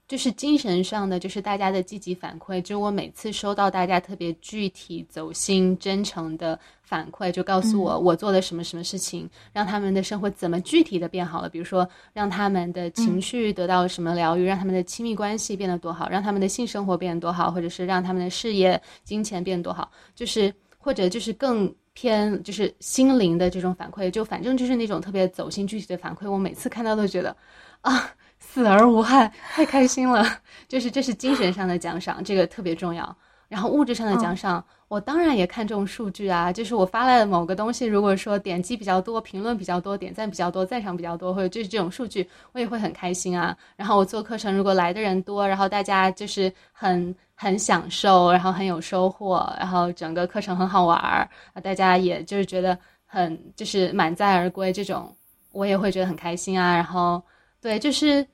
[0.08, 2.62] 就是精神上的，就是大家的积极反馈。
[2.62, 11.50] 就我每次收到大家特别具体、走心、真诚的反馈，就告诉我我做了什么什么事情，让他们的生活怎么具体的变好了。
[11.50, 19.90] 比如说，让他们的情绪得到什么疗愈，让他们的亲密关系变得多好，让他们的性生活变得多好，或者是让他们的事业、金钱变得多好。
[20.14, 26.30] 就是或者就是更偏就是心灵的这种反馈，就反正就是那种特别走心、具体的反馈。
[26.30, 27.36] 我每次看到都觉得
[27.82, 28.12] 啊。
[28.56, 30.26] 死而无憾，太开心了！
[30.66, 33.14] 就是这是精神上的奖赏，这个特别重要。
[33.50, 43.54] 然后物质上的奖赏，我当然也看重数据啊，就是我发来的某个东西，如果说点击比较多、评论比较多、点赞比较多、赞赏比较多，或者就是这种数据，我也会很开心啊。
[43.76, 55.14] 然后我做课程，如果来的人多，然后大家就是很很享受，然后很有收获，然后整个课程很好玩儿，啊，大家也就是觉得很就是满载而归，这种
[55.52, 56.74] 我也会觉得很开心啊。
[56.74, 57.22] 然后
[57.62, 58.26] 对，就是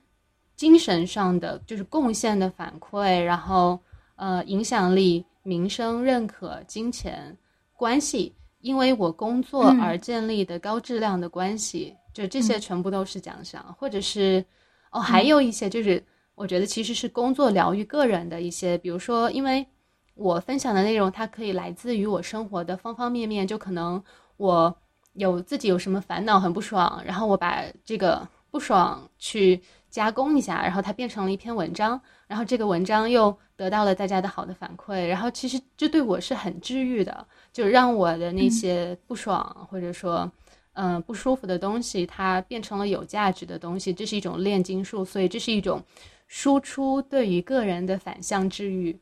[0.56, 3.78] 精神上的就是贡献的反馈，然后
[4.16, 5.24] 呃影响力。
[5.44, 7.36] 名声认可、金钱
[7.76, 14.44] 关系，因为我工作而建立的高质量的关系，就这些全部都是奖赏，或者是
[14.92, 16.00] 哦，还有一些就是
[16.36, 19.66] 我觉得其实是工作疗愈个人的一些，比如说，因为
[20.14, 24.00] 我分享的内容，它可以来自于我生活的方方面面，就可能
[24.36, 24.72] 我
[25.14, 29.60] 有自己有什么烦恼很不爽，然后我把这个不爽去。
[29.92, 40.32] 加工一下，然后它变成了一篇文章，然后这个文章又得到了大家的好的反馈，然后其实这对我是很治愈的，就让我的那些不爽或者说
[40.72, 45.82] 嗯不舒服的东西，它变成了有价值的东西，这是一种炼金术，所以这是一种
[46.26, 48.98] 输出对于个人的反向治愈。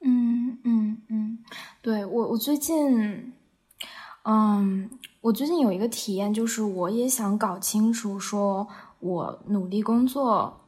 [0.00, 1.38] 嗯嗯嗯，
[1.82, 3.34] 对我我最近，
[4.24, 4.88] 嗯，
[5.20, 8.66] 我最近有一个体验，就是我也想搞清楚说。
[9.00, 10.60] 我努力工作，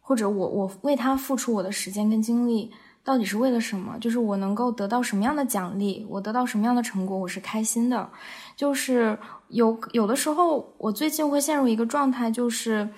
[0.00, 2.70] 或者我我为他付出我的时间跟精力，
[3.04, 3.96] 到底是为了什么？
[4.00, 6.04] 就是我能够得到什么样的奖励？
[6.08, 7.16] 我得到什么样的成果？
[7.16, 8.08] 我是开心的。
[8.56, 9.16] 就是
[9.48, 12.88] 有有的时候，我最近会陷入一个状态，就是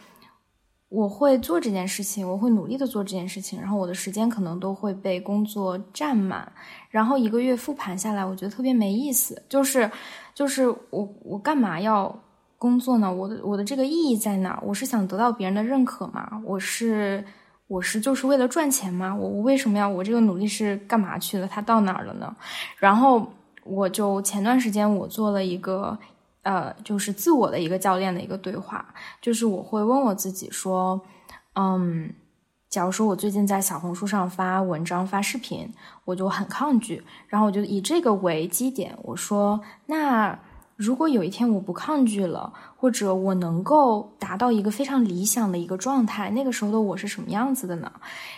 [0.89, 6.51] 我会做这件事情，我会努力的做这件事情，然后我的时间可能都会被工作占满，
[6.91, 9.43] 然后一个月复盘下来，我觉得特别没意思。
[9.49, 9.91] 就是
[10.35, 12.19] 就是我我干嘛要？
[12.59, 13.11] 工作呢？
[13.11, 14.61] 我的我的这个意义在哪？
[14.65, 16.43] 我是想得到别人的认可吗？
[16.45, 17.25] 我是
[17.69, 19.15] 我是就是为了赚钱吗？
[19.15, 21.47] 我我为什么要我这个努力是干嘛去了？
[21.47, 22.35] 它到哪儿了呢？
[22.77, 23.33] 然后
[23.63, 25.97] 我就前段时间我做了一个
[26.43, 28.85] 呃，就是自我的一个教练的一个对话，
[29.23, 31.01] 就是我会问我自己说，
[31.55, 32.13] 嗯，
[32.69, 35.73] 假如说我最近在小红书上发文章发视频，
[36.05, 40.37] 我就很抗拒，然后我就以这个为基点，我说那。
[40.79, 47.91] 如果有一天我不抗拒了，或者我能够达到一个非常理想的一个状态，那个时候的我是什么样子的呢？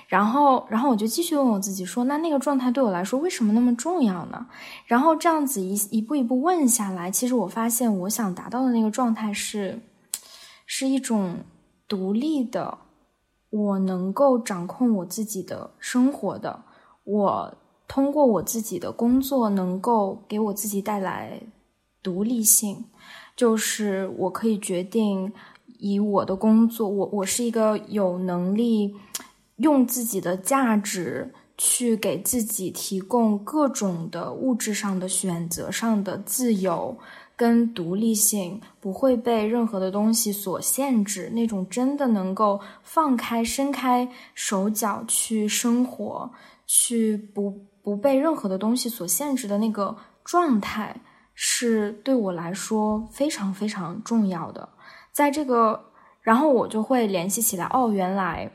[0.09, 4.47] 然后，然后我就继续问我自己说，那那个状态对我来说为什么那么重要呢？
[4.87, 9.79] 然后这样子一一步一步问下来，其实我发现我想达到的那个状态是，
[10.65, 11.37] 是一种
[11.87, 12.79] 独立的，
[13.51, 16.63] 我能够掌控我自己的生活的，
[17.05, 17.55] 我
[17.87, 21.39] 通过我自己的工作能够给我自己带来。
[22.03, 22.85] 独立性，
[23.37, 25.33] 就是我可以决定
[25.79, 28.95] 以我的工作，我我是一个有能力
[29.57, 36.97] 用自己的价值去给自己提供各种的物质上的选择上的自由
[37.37, 46.31] 跟独立性，不会被任何的东西所限制，那种真的能够放开伸开手脚去生活，
[46.67, 47.51] 去不
[47.83, 50.95] 不被任何的东西所限制的那个状态。
[51.43, 54.69] 是对我来说非常非常重要的，
[55.11, 55.87] 在这个，
[56.21, 58.51] 然后我就会联系起来，哦，原来，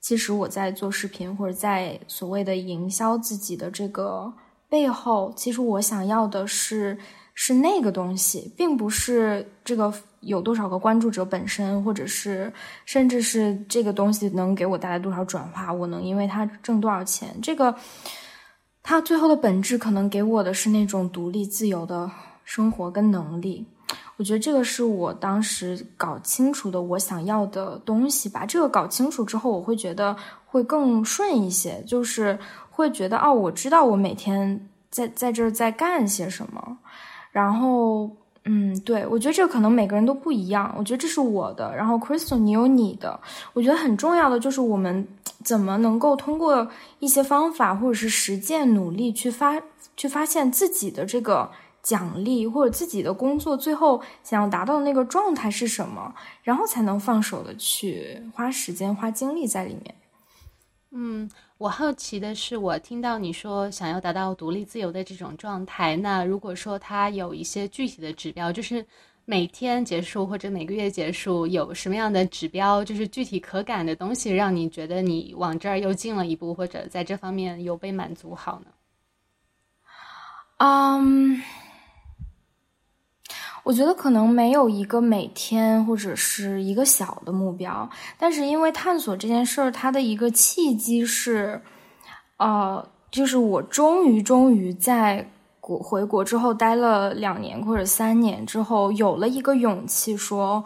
[0.00, 4.32] 其实我在做视频或者在所谓的营销自己的这个
[4.68, 6.98] 背后，其实我想要的是
[7.34, 12.52] 是那个东西，并不是这个有多少个关注者本身，或者是
[12.84, 17.72] 甚至是这个东西能给我带来多少转化，我能因为它挣多少钱，这个。
[18.92, 22.10] 他最后的本质可能给我的是那种独立自由的
[22.44, 23.64] 生活跟能力，
[24.18, 28.28] 我觉得这个是我当时搞清楚的我想要的东西。
[28.28, 30.14] 吧这个搞清楚之后，我会觉得
[30.44, 32.38] 会更顺一些，就是
[32.68, 36.76] 会觉得哦，我知道我每天在在这儿在干些什么，
[37.30, 38.10] 然后。
[38.44, 40.74] 嗯，对，我觉得这个可能每个人都不一样。
[40.76, 43.18] 我觉得这是我的，然后 Crystal，你有你的。
[43.52, 45.06] 我觉得很重要的就是我们
[45.44, 46.66] 怎么能够通过
[46.98, 49.62] 一些方法或者是实践努力去发
[49.96, 51.48] 去发现自己的这个
[51.84, 56.12] 奖励或者自己的工作最后想要达到的那个状态是什么，
[56.42, 59.94] 然后才能放手的去花时间花精力在里面。
[60.90, 61.30] 嗯。
[61.62, 68.84] 我好奇的是，我听到你说想要达到独立自由的这种状态，那如果说它有一些具体的指标，就是
[69.26, 78.72] 每天结束或者每个月结束，有什么样的指标，就是具体可感的东西，让你觉得你往这儿又进了一步，或者在这方面有被满足好呢？
[80.58, 81.40] 嗯。
[83.64, 87.88] 我觉得可能没有一个每天或者是一个小的目标，
[88.18, 91.62] 但是因为探索这件事儿，它的一个契机是，
[92.38, 100.64] 呃，就是我终于终于在国回国之后待了两年或者三年之后，有了一个勇气说，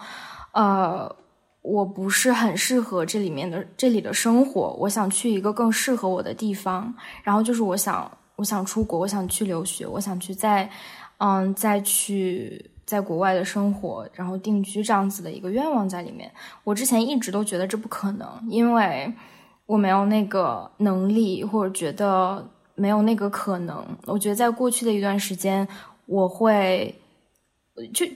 [0.52, 1.14] 呃，
[1.60, 6.94] 我不是很适合这里面的这里的生活，我想去一个更适合我的地方。
[7.22, 10.70] 然后就是我想，我想出国，我想去留学，我想去再，
[11.18, 16.32] 嗯，再去在国外的生活，然后定居这样子的一个愿望在里面。
[16.64, 19.12] 我之前一直都觉得这不可能，因为。
[19.66, 23.84] 我没有那个能力，或者觉得没有那个可能。
[24.04, 25.66] 我觉得在过去的一段时间，
[26.06, 26.94] 我会
[27.92, 28.06] 就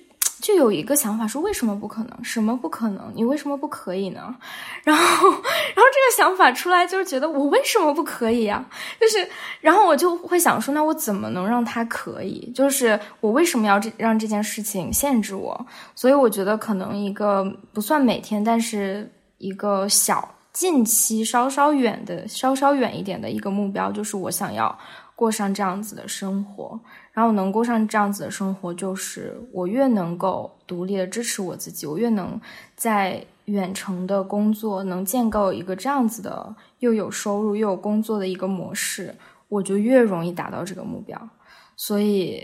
[0.40, 2.24] 就有一个想法说：为什么不可能？
[2.24, 3.12] 什么不可能？
[3.14, 4.34] 你为什么不可以呢？
[4.84, 5.42] 然后，然后
[5.74, 8.64] 这个想法出来，就是觉得我为什么不可以呀？
[9.00, 9.28] 就是，
[9.60, 12.50] 然后我就会想说：那我怎么能让他可以？
[12.54, 15.66] 就是我为什么要这让这件事情限制我？
[15.94, 20.36] 所以我觉得可能一个不算每天，但是一个小。
[20.52, 24.76] 近期稍稍远的、稍稍远一点的一个目标，就是我想要
[25.14, 26.78] 过上这样子的生活。
[27.20, 32.40] 然后能过上这样子的生活，就是我越能够独立的支持我自己，我越能
[32.74, 39.14] 在远程的工作能建构一个这样子的又有收入又有工作的一个模式，
[39.48, 41.28] 我就越容易达到这个目标。
[41.76, 42.42] 所以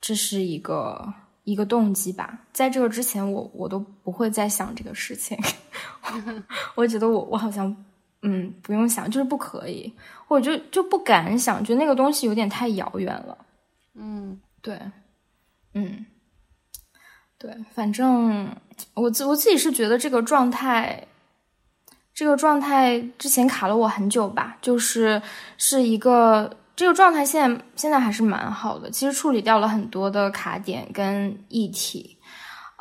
[0.00, 1.12] 这是一个。
[1.42, 5.38] 一个动机吧，在这个之前，我我都不会再想这个事情。
[6.74, 7.72] 我觉得我我好像
[8.22, 9.92] 嗯不用想，就是不可以，
[10.26, 13.45] 我就就不敢想，觉得那个东西有点太遥远了。
[13.96, 14.78] 嗯，对，
[15.74, 16.06] 嗯，
[17.38, 18.54] 对，反正
[18.94, 21.06] 我自我自己是觉得这个状态，
[22.14, 25.20] 这个状态之前卡了我很久吧，就是
[25.56, 26.56] 是一个。
[26.76, 32.18] 这个状态现在现在还是蛮好的，其实处理掉了很多的卡点跟议题，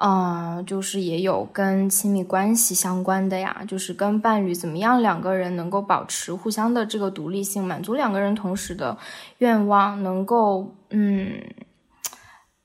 [0.03, 8.97] 嗯，就是也有跟亲密关系相关的呀，就是跟伴侣怎么样两个人能够保持互相的这个独立性，满足两个人同时的
[9.37, 11.43] 愿望，能够嗯，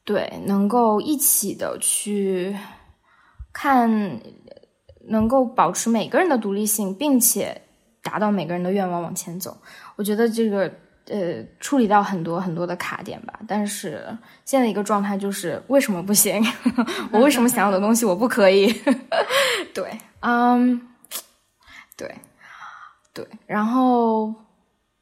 [0.04, 2.56] 对，能够一起的去
[3.52, 4.20] 看，
[5.08, 7.60] 能够保持每个人的独立性，并且
[8.02, 9.56] 达到每个人的愿望往前走，
[9.96, 10.72] 我觉得这个。
[11.06, 16.40] 呃，处理到很多很多的卡点吧，但是现在一个状态就是为什么不行？
[17.10, 18.72] 我为什么想要的东西我不可以？
[19.74, 20.80] 对，嗯，
[21.96, 22.14] 对，
[23.12, 24.32] 对，然后，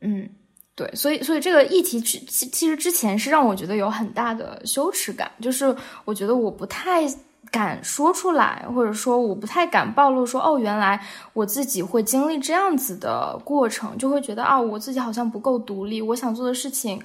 [0.01, 0.31] 嗯，
[0.79, 5.75] 对，所以，所以这个议题其其实之前是让我觉得有很大的羞耻感，就是
[6.05, 7.03] 我觉得我不太。
[7.51, 11.01] 敢说出来，或者说我不太敢暴露，说哦，原来
[11.33, 17.01] 我自己会经历这样子的过程，就会觉得啊，我自己好像不够独立，我想做的事情，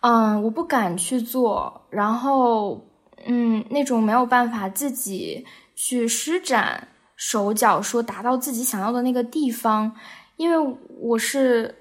[0.00, 2.84] 嗯，我不敢去做，然后，
[3.26, 5.46] 嗯，那种没有办法自己
[5.76, 9.92] 去施展手脚，说达到自己想要的那个地方，
[10.38, 11.72] 因为我是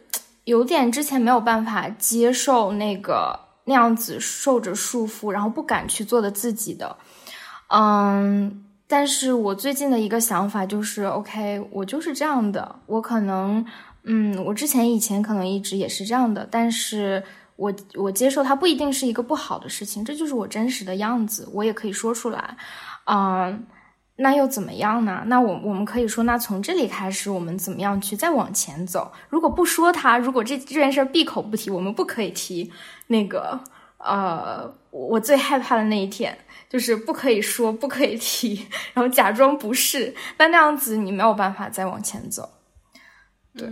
[0.48, 6.96] 有点之前没有办法接受那个那样子受着束缚，然后不敢去做的自己的。
[7.68, 12.74] 嗯，但是我最近的一个想法就是，OK，我就是这样的。
[12.86, 13.66] 我可能，
[14.04, 17.22] 嗯，我之前以前可能一直也是这样的，但是
[17.58, 22.56] 我我接受它不一定是一个不好的事情，这就是我真实的样子，我也可以说出来。
[23.04, 23.66] 嗯，
[24.18, 25.24] 那又怎么样呢？
[25.28, 29.12] 那我我们可以说，那从这里开始，我们怎么样去再往前走？
[29.30, 32.72] 如果不说它，如果这这件事闭口不提，我们不可以提
[33.08, 33.60] 那个，
[33.98, 36.38] 呃，我最害怕的那一天。
[36.70, 42.50] 就是不可以说，不可以提，然后假装不是，那那样子你没有办法再往前走。
[43.56, 43.70] 对，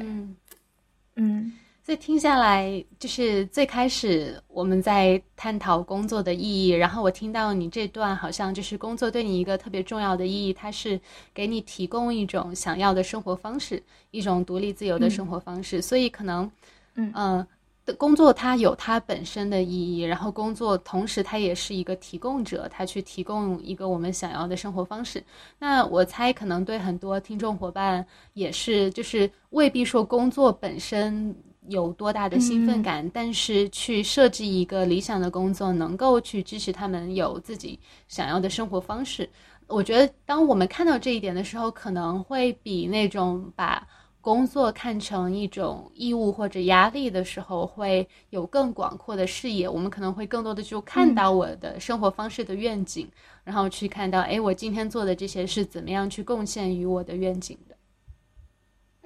[1.17, 1.51] 嗯，
[1.85, 10.99] 所以听下来，就是最开始我们在探讨工作的意义，然后我听到你这段，好像就是工作对你一个特别重要的意义，它是
[11.31, 16.49] 给你提供一种想要的生活方式，一种独立自由的生活方式，所以可能，
[16.95, 17.45] 嗯。
[17.85, 25.23] 的工作它有它本身的意义，然后工作同时它也是一个提供者，它去提供一个我们想要的生活方式。
[25.59, 28.03] 那我猜可能对很多听众伙伴
[28.33, 31.35] 也是，就是未必说工作本身
[31.69, 39.29] 有多大的兴奋感，但是去设置一个理想的工作，能够去支持他们有自己想要的生活方式。
[39.67, 43.87] 我觉得当我们看到这一点的时候，可能会比那种把。
[44.21, 49.69] 工作看成一种义务或者压力的时候，会有更广阔的视野。
[49.69, 53.07] 我们可能会更多的就看到我的生活方式的愿景，
[53.43, 57.74] 然后去看到，哎，我今天做的这些是怎么样去贡献于我的愿景的。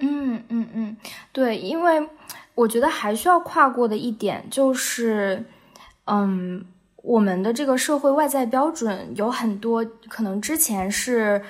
[0.00, 0.96] 嗯嗯嗯，
[1.32, 2.06] 对，因为
[2.54, 5.44] 我觉得还需要跨过的一点就是，
[6.06, 6.64] 嗯，
[6.96, 11.42] 我们的这个社会外在标准有很多可能之前是。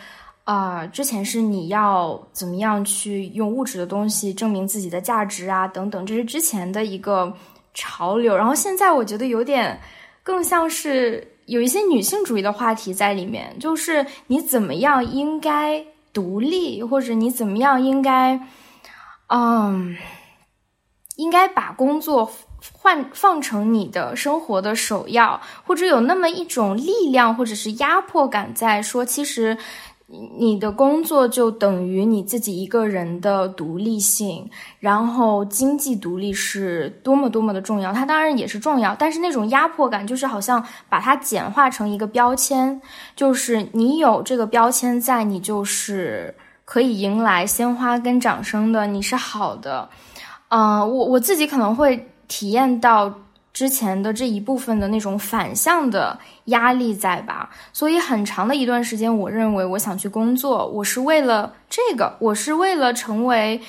[0.44, 7.32] 啊，之前是你要怎么样去用物质的东西证明自己的价值啊，等等，这是之前的一个
[7.72, 8.36] 潮流。
[8.36, 9.78] 然后现在我觉得有点
[10.24, 18.41] 更像是有一些女性主义的话题在里面，就是你怎么样应该独立，或者你怎么样应该，
[19.28, 19.97] 嗯，
[21.16, 22.31] 应该把工作。
[22.73, 29.57] 换放成你的生活的首要，或者有那么一种力量或者是压迫感，在说，其实
[30.39, 37.93] 你的工作就等于你自己一个人的独立性，然后经济独立是多么多么的重要。
[37.93, 42.81] 它当然也是重要，但是那种压迫感就是好像把它简化成一个标签，
[43.15, 46.35] 就是你有这个标签在，你就是
[46.65, 49.89] 可以迎来鲜花跟掌声的，你是好的。
[50.49, 52.07] 嗯，我我自己可能会。
[52.32, 53.12] 体验到
[53.52, 56.16] 之前的这一部分的那种反向的
[56.47, 63.60] 压力在吧，所以很长的一段时间，我认为我想去工作，我是为了这个，我是为了成为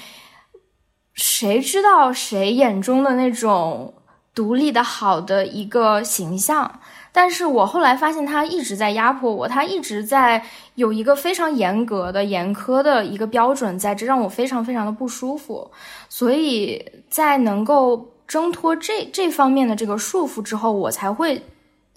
[1.13, 3.91] 谁知道谁眼中的那种
[4.35, 6.79] 独立的好的一个形象。
[7.11, 10.41] 但是我后来发现，他一直在压迫我，他一直在
[10.75, 15.69] 有一个非常严格的、严苛的一个标准在，这让我非常非常的不舒服。
[16.07, 18.07] 所以在能够。
[18.31, 21.43] 挣脱这这方面的这个束缚之后，我才会，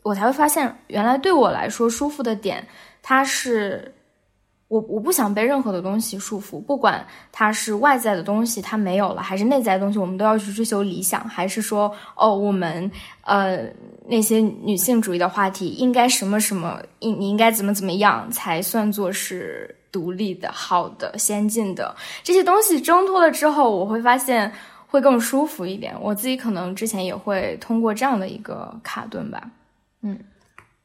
[0.02, 2.66] 我才会发现，原来对我来说舒服的点，
[3.02, 3.94] 它是
[4.66, 12.90] 我我不想被任何的东西束缚，不管它是外在的东西它没有了，还是内在的东西，我们都要去追求理想，还是说哦，我们
[13.20, 13.60] 呃
[14.08, 21.94] 那些女性主义的话题应该什么什么，应你应该怎么怎么样才算作是独立的、好的、先进的
[22.24, 24.52] 这些东西挣脱了之后，我会发现。
[24.94, 25.92] 会更舒服一点。
[26.00, 29.50] 我自己可能之前也会通过这样的一个卡顿吧。
[30.02, 30.16] 嗯，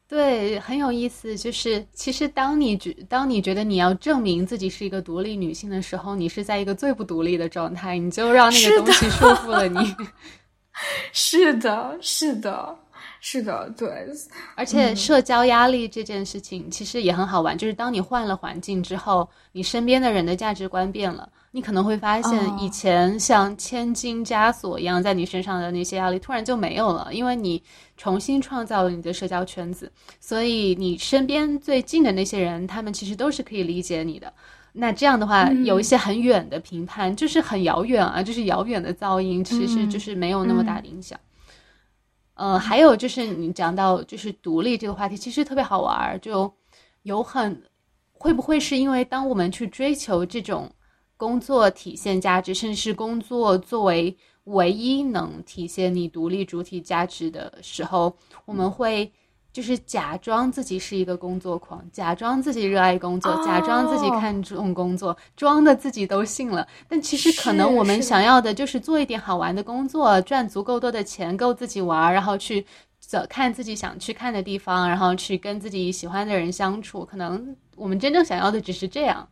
[0.08, 1.38] 对，很有意思。
[1.38, 9.78] 就是其实当你觉当你觉得你要证明自己是一个独立女性的时候，你是在一个最不独立的状态，你就让那个东西束缚了你。
[11.12, 12.76] 是的，是的，
[13.20, 14.08] 是的，对。
[14.56, 21.28] 而且社交压力这件事情其实也很好玩，就是当你换了环境之后，你身边的人的价值观变了。
[21.52, 27.60] 你可能会发现，以前像千斤枷锁一样在你身上的那些压力，突然就没有了，因为你
[27.96, 29.90] 重新创造了你的社交圈子，
[30.20, 34.32] 所以你身边最近的那些人，他们其实都是可以理解你的。
[34.72, 41.18] 那这样的话，有一些很远的评判，就是很遥远啊，就是遥远的噪音，其实就是没有那么大的影响。
[42.34, 46.54] 呃，还有就是你讲到就是独立这个话题，其实特别好玩，就
[47.02, 47.60] 有很
[48.12, 50.70] 会不会是因为当我们去追求这种。
[51.20, 58.16] 工作体现价值，甚至是工作作为唯一能体现你独立主体价值的时候，
[58.46, 59.12] 我们会
[59.52, 66.66] 就是假装自己是一个工作狂，假装自己热爱工作，假装自己看重工作，装的自己都信了。
[66.88, 72.64] 但其实可能我们想要的就是做一点好玩的工作，赚足够多的钱够自己玩，然后去
[72.98, 77.04] 走看自己想去看的地方，然后去跟自己喜欢的人相处。
[77.04, 79.28] 可能我们真正想要的只是这样。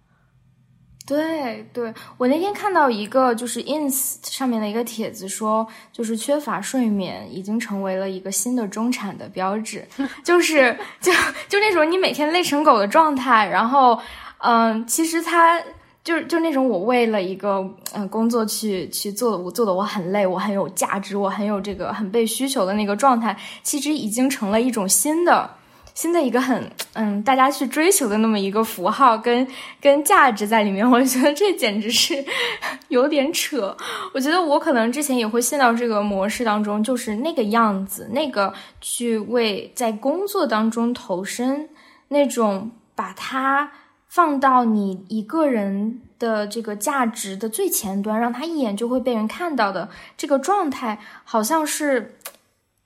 [1.08, 9.88] 对对，我那天看到一个就是 ins 上面的一个帖子，说就是缺乏睡眠已经成为了一个新的中产的标志，
[10.22, 11.10] 就是就
[11.48, 13.98] 就那种你每天累成狗的状态，然后
[14.40, 15.58] 嗯，其实他
[16.04, 25.57] 就是就那种我为了一个嗯工作去去做，我做的我很累，我很有价值，我很有这个很被需求的那个状态，其实已经成了一种新的。
[25.98, 29.44] 新的一个很嗯，大家去追求的那么一个符号跟
[29.80, 32.24] 跟价值在里面，我觉得这简直是
[32.86, 33.76] 有点扯。
[34.14, 41.68] 我觉得我可能之前也会陷到这个模式当中，就是那个样子，那个去为在工作当中投身，
[42.06, 43.72] 那种把它
[44.06, 52.14] 放到你一个人的这个价值的最前端，让他一眼就会被人看到的这个状态，好像是。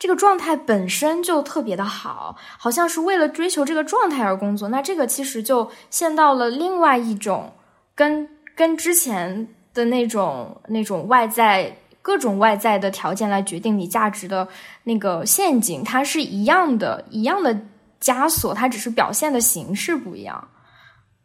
[0.03, 4.69] 这个状态本身就特别的好，好像是为了追求这个状态而工作。
[4.69, 7.53] 那这个其实就陷到了另外一种，
[7.95, 11.73] 跟跟之前的那种那种外在
[12.03, 14.49] 各种外在的条件来决定你价值的
[14.83, 17.57] 那个陷阱，它是一样的，一样的
[18.01, 20.49] 枷锁，它只是表现的形式不一样。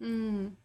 [0.01, 0.55] 嗯。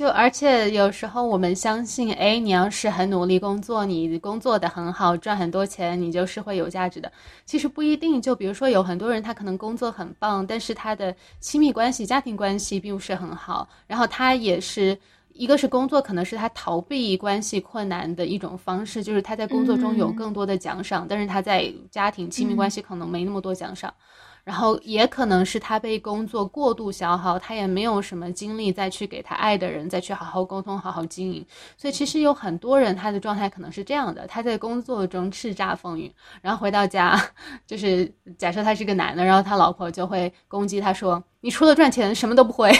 [0.00, 7.12] 就而且有时候我们相信，哎，你要是很努力工作，你工作的很好，赚很多钱，你就是会有价值的。
[7.44, 8.22] 其实不一定。
[8.22, 13.68] 就比如说，有很多人他可能工作很棒，但是他的亲密关系、家庭关系并不是很好。
[13.86, 14.98] 然后他也是
[15.34, 23.92] 一个是工作，可能是他逃避关系困难的一种方式，就是他在工作中有更多的奖赏，但是他在家庭亲密关系可能没那么多奖赏。
[24.50, 31.46] 然后也可能是他被工作过度消耗，他也没有什么精力再去给他爱的人再去好好沟通、好好经营。
[31.76, 36.12] 所以其实有很多人他的状态可能是这样的：他在工作中叱咤风云，
[36.42, 37.16] 然后回到家，
[37.64, 42.72] 就是假设他是个男的，然后他老婆就会攻击他说：“你除了赚钱什么都不会。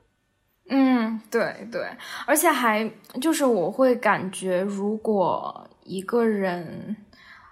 [0.68, 1.88] ”嗯，对对，
[2.26, 2.86] 而且还
[3.22, 6.94] 就是我会感觉，如果一个人，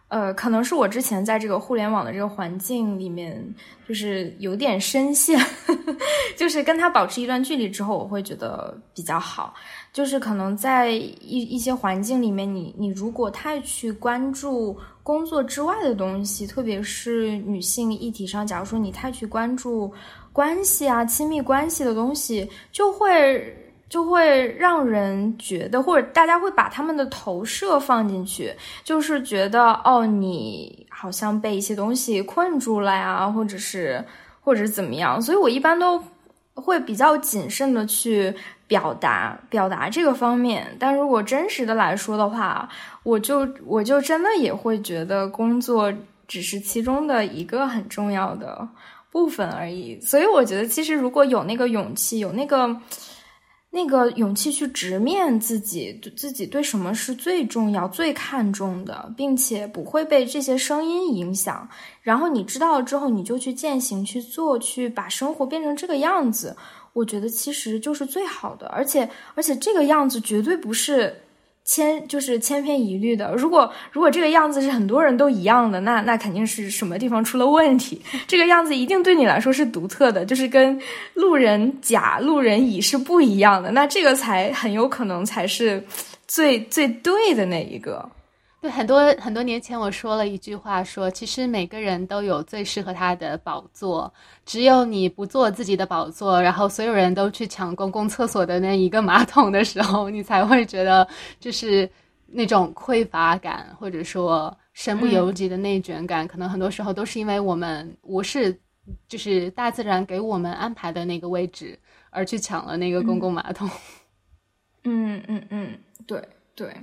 [0.08, 3.42] 呃，可能是我之前在这个互联网的这个环境里面，
[3.88, 5.40] 就是有点深陷，
[6.36, 9.54] 就是跟他保持一段距离之后，我会觉得比较好。
[9.92, 19.92] 就是可能在一一些环境里面，你你如果太去关注工作之外的东西，特别是女性议题上，假如说你太去关注。
[20.32, 23.56] 关系啊，亲密关系的东西，就会
[23.94, 28.52] 就会让人觉得，或者大家会把他们的投射放进去，
[28.82, 34.04] 就是觉得哦，你好像被一些东西困住了呀，或者是
[34.40, 35.22] 或者怎么样。
[35.22, 36.02] 所以我一般都
[36.54, 38.34] 会比较谨慎的去
[38.66, 40.76] 表达表达这个方面。
[40.76, 42.68] 但如果真实的来说的话，
[43.04, 45.94] 我就我就真的也会觉得工作
[46.26, 48.68] 只是其中的一个很重要的。
[49.12, 52.68] 部分而已，所以我觉得，其实如果有那个勇气，有那个
[53.74, 61.68] 那个勇气去直面自己，自己对什么是最重要、最看重的，并且不会被这些声音影响，
[62.00, 66.56] 然后你知道了之后，你就去践行、去做，去把生活变成这个样子，
[66.92, 71.12] 我觉得其实就是最好的，而且而且这个样子绝对不是。
[71.64, 73.34] 千就是千篇一律的。
[73.34, 78.00] 如果如果这个样子是很多人都一样的，那那肯定是什么地方出了问题。
[78.26, 80.78] 这个样子一定对你来说是独特的，就是跟
[81.14, 83.70] 路人甲、路人乙是不一样的。
[83.70, 85.82] 那这个才很有可能才是
[86.28, 88.08] 最最对的那一个。
[88.64, 94.10] 对，很多很多年前我说了一句话，说其实每个人都有最适合他的宝座，
[94.46, 101.06] 只有你不做自己的宝座，然后所有人都去抢公共厕所的那一个马桶的时候，你才会觉得
[101.38, 101.86] 就是
[102.26, 108.58] 那种匮乏感，或者说身不由己的内卷感，可能很多时候都是因为我们无视
[109.06, 111.78] 就是大自然给我们安排的那个位置，
[112.08, 113.68] 而去抢了那个公共马桶。
[114.84, 116.74] 嗯嗯嗯，对对。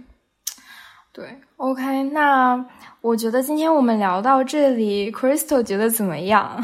[1.14, 2.66] 对，OK，那
[3.02, 6.64] 我觉得今天我们聊到这里，Crystal 觉得怎么样？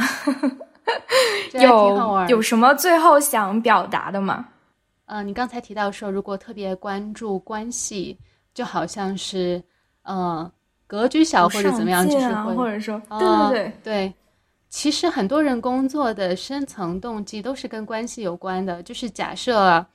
[1.59, 4.47] 有有什么最后想表达的吗？
[5.07, 8.17] 嗯，你刚才提到说，如果特别关注关系，
[8.53, 9.61] 就好像是
[10.03, 10.49] 嗯
[10.85, 14.13] 格局小或者怎么样，就是会或者说对对对对。
[14.69, 19.85] 其实很多人工作的深层动机都是跟关系有关的，就是假设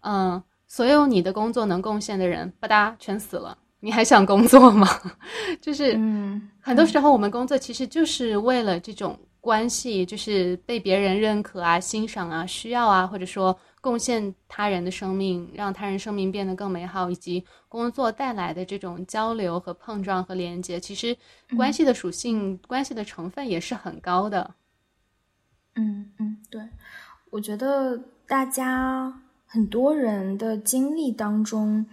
[0.00, 3.56] 嗯所有你的工作能贡献的人，吧嗒全死了。
[3.86, 4.88] 你还想工作吗？
[5.62, 20.80] 就是，嗯，很多时候我们工作其实就是为了这种关系，就是被别人认可啊、欣赏啊、需要啊，或者说贡献他人的生命，让他人生命变得更美好，以及工作带来的这种交流和碰撞和连接。
[20.80, 21.16] 其实，
[21.56, 24.52] 关系的属性、关系的成分也是很高的。
[25.76, 26.60] 嗯嗯，对，
[27.30, 27.96] 我觉得
[28.26, 31.86] 大家很多人的经历当中。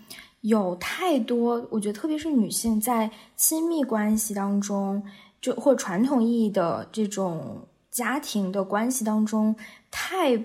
[0.43, 5.01] 有太多，我觉得特别是女性在亲密关系当中，
[5.39, 9.55] 就或传统意义的这种家庭的关系当中，
[9.89, 10.37] 太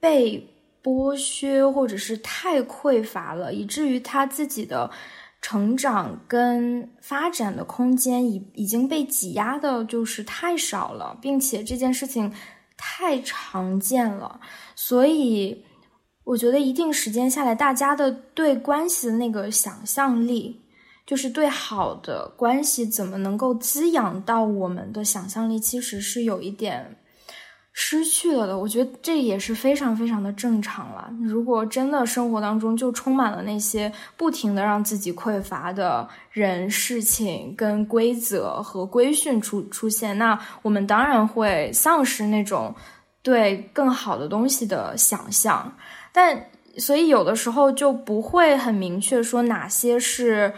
[0.00, 0.44] 被
[0.82, 4.90] 剥削，或者是太匮乏了，以至于她自己的
[5.40, 12.32] 成长跟发展的空间已已经被挤压的，就是太少了，并且这件事情
[12.76, 14.40] 太常见了，
[14.74, 15.64] 所以。
[16.24, 20.58] 我觉得一定时间下来，大家的对关系的那个想象力，
[21.06, 26.96] 就是对好的关系怎么能够滋养到我们的想象力，其实是有一点
[27.74, 28.58] 失去了的。
[28.58, 31.10] 我觉得这也是非常非常的正常了。
[31.20, 42.74] 如果真的生活当中就充满了那些不停的让自己匮乏的人、事情跟规则和规训出出现，那我们当然会丧失那种
[43.22, 45.70] 对更好的东西的想象。
[46.16, 46.46] 但
[46.78, 50.54] 所以有的时候就不会很明确说哪些是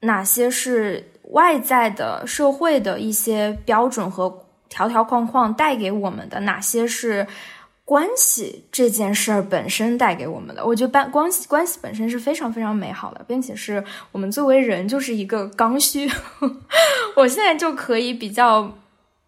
[0.00, 7.26] 哪些是外在的社会的一些标准和条条框框带给我们的，哪些是
[7.84, 10.64] 关系这件事儿本身带给我们的。
[10.64, 16.08] 我觉得关系关系本身是非常非常美好的，并且是我们作为人就是一个刚需。
[17.16, 18.72] 我现在就可以比较。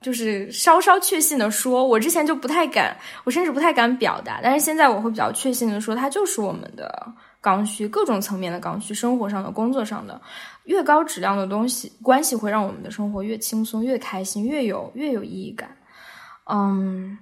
[0.06, 10.20] 就是稍稍确信的说，我之前就不太敢，我甚至不太敢表达，但是现在我会比较确信的说，它就是我们的刚需，各种层面的刚需，生活上的、工作上的，
[10.66, 15.76] 越高质量的东西关系会让我们的生活越轻松、越开心、越有越有意义感。
[16.44, 17.18] 嗯，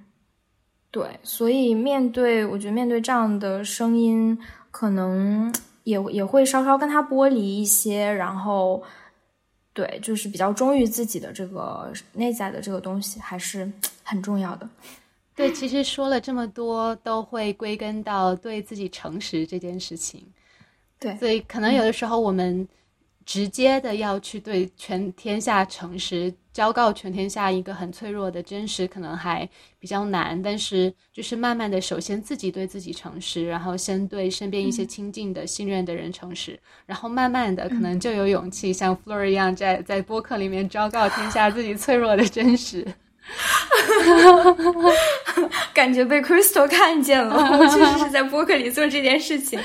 [0.91, 4.39] 对，所以面对，我觉得面对这样的声音，
[4.71, 5.51] 可能
[5.85, 8.83] 也也会稍稍跟他剥离一些，然后，
[9.75, 13.71] 对，就是比较忠于自己的这个内在的这个东西，还是
[14.03, 14.67] 很重要的。
[15.35, 20.25] 对，其实说了这么多，都会归根到对自己诚实这件事情。
[21.01, 22.67] 对，所以可能有的时候我们
[23.27, 29.47] 直接的要去对全天下诚实，昭告全天下一个很脆弱的真实，可能还
[29.81, 30.41] 比较难。
[30.41, 36.57] 但是就是慢慢的，首先自己对自己诚实，然后先对身边一些亲近的、信任的人诚实，
[36.87, 42.87] 然后慢慢的可能就有勇气像 Flor 一样，在在播客里面昭告天下自己脆弱的真实。
[45.75, 49.59] 感觉被 Crystal 看见了， 我确实是在播客里做这件事情。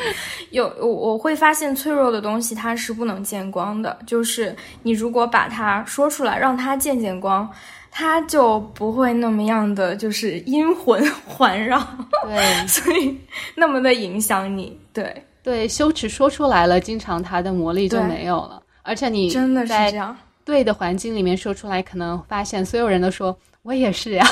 [0.52, 7.48] 有我我会发现脆弱的东西它是不能见光的，就是你如果把它说出来，让它见见光，
[7.92, 11.80] 它就不会那么样的就是阴魂环绕，
[12.24, 13.16] 对， 所以
[13.56, 14.80] 那么的影响你。
[14.94, 20.18] 对对，羞耻说出来了，经常它的魔力就没有了，而且你真的是这样。
[20.46, 23.38] 对的环境里面说出来，可能发现所有人都说
[23.70, 24.26] 我也是呀。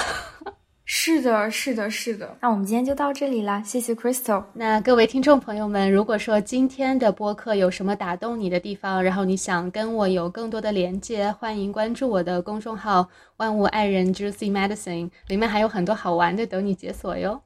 [0.84, 2.36] 是的，是的，是的。
[2.42, 4.44] 那我们今天就到这里啦，谢谢 Crystal。
[4.54, 13.08] 那各位听众朋友们，如果说今天的播客有什么打动你的地方，然后你想跟我有更多的连接，欢迎关注我的公众号
[13.38, 17.40] “万物爱人 Juicy Medicine”，里面还有很多好玩的等你解锁哟。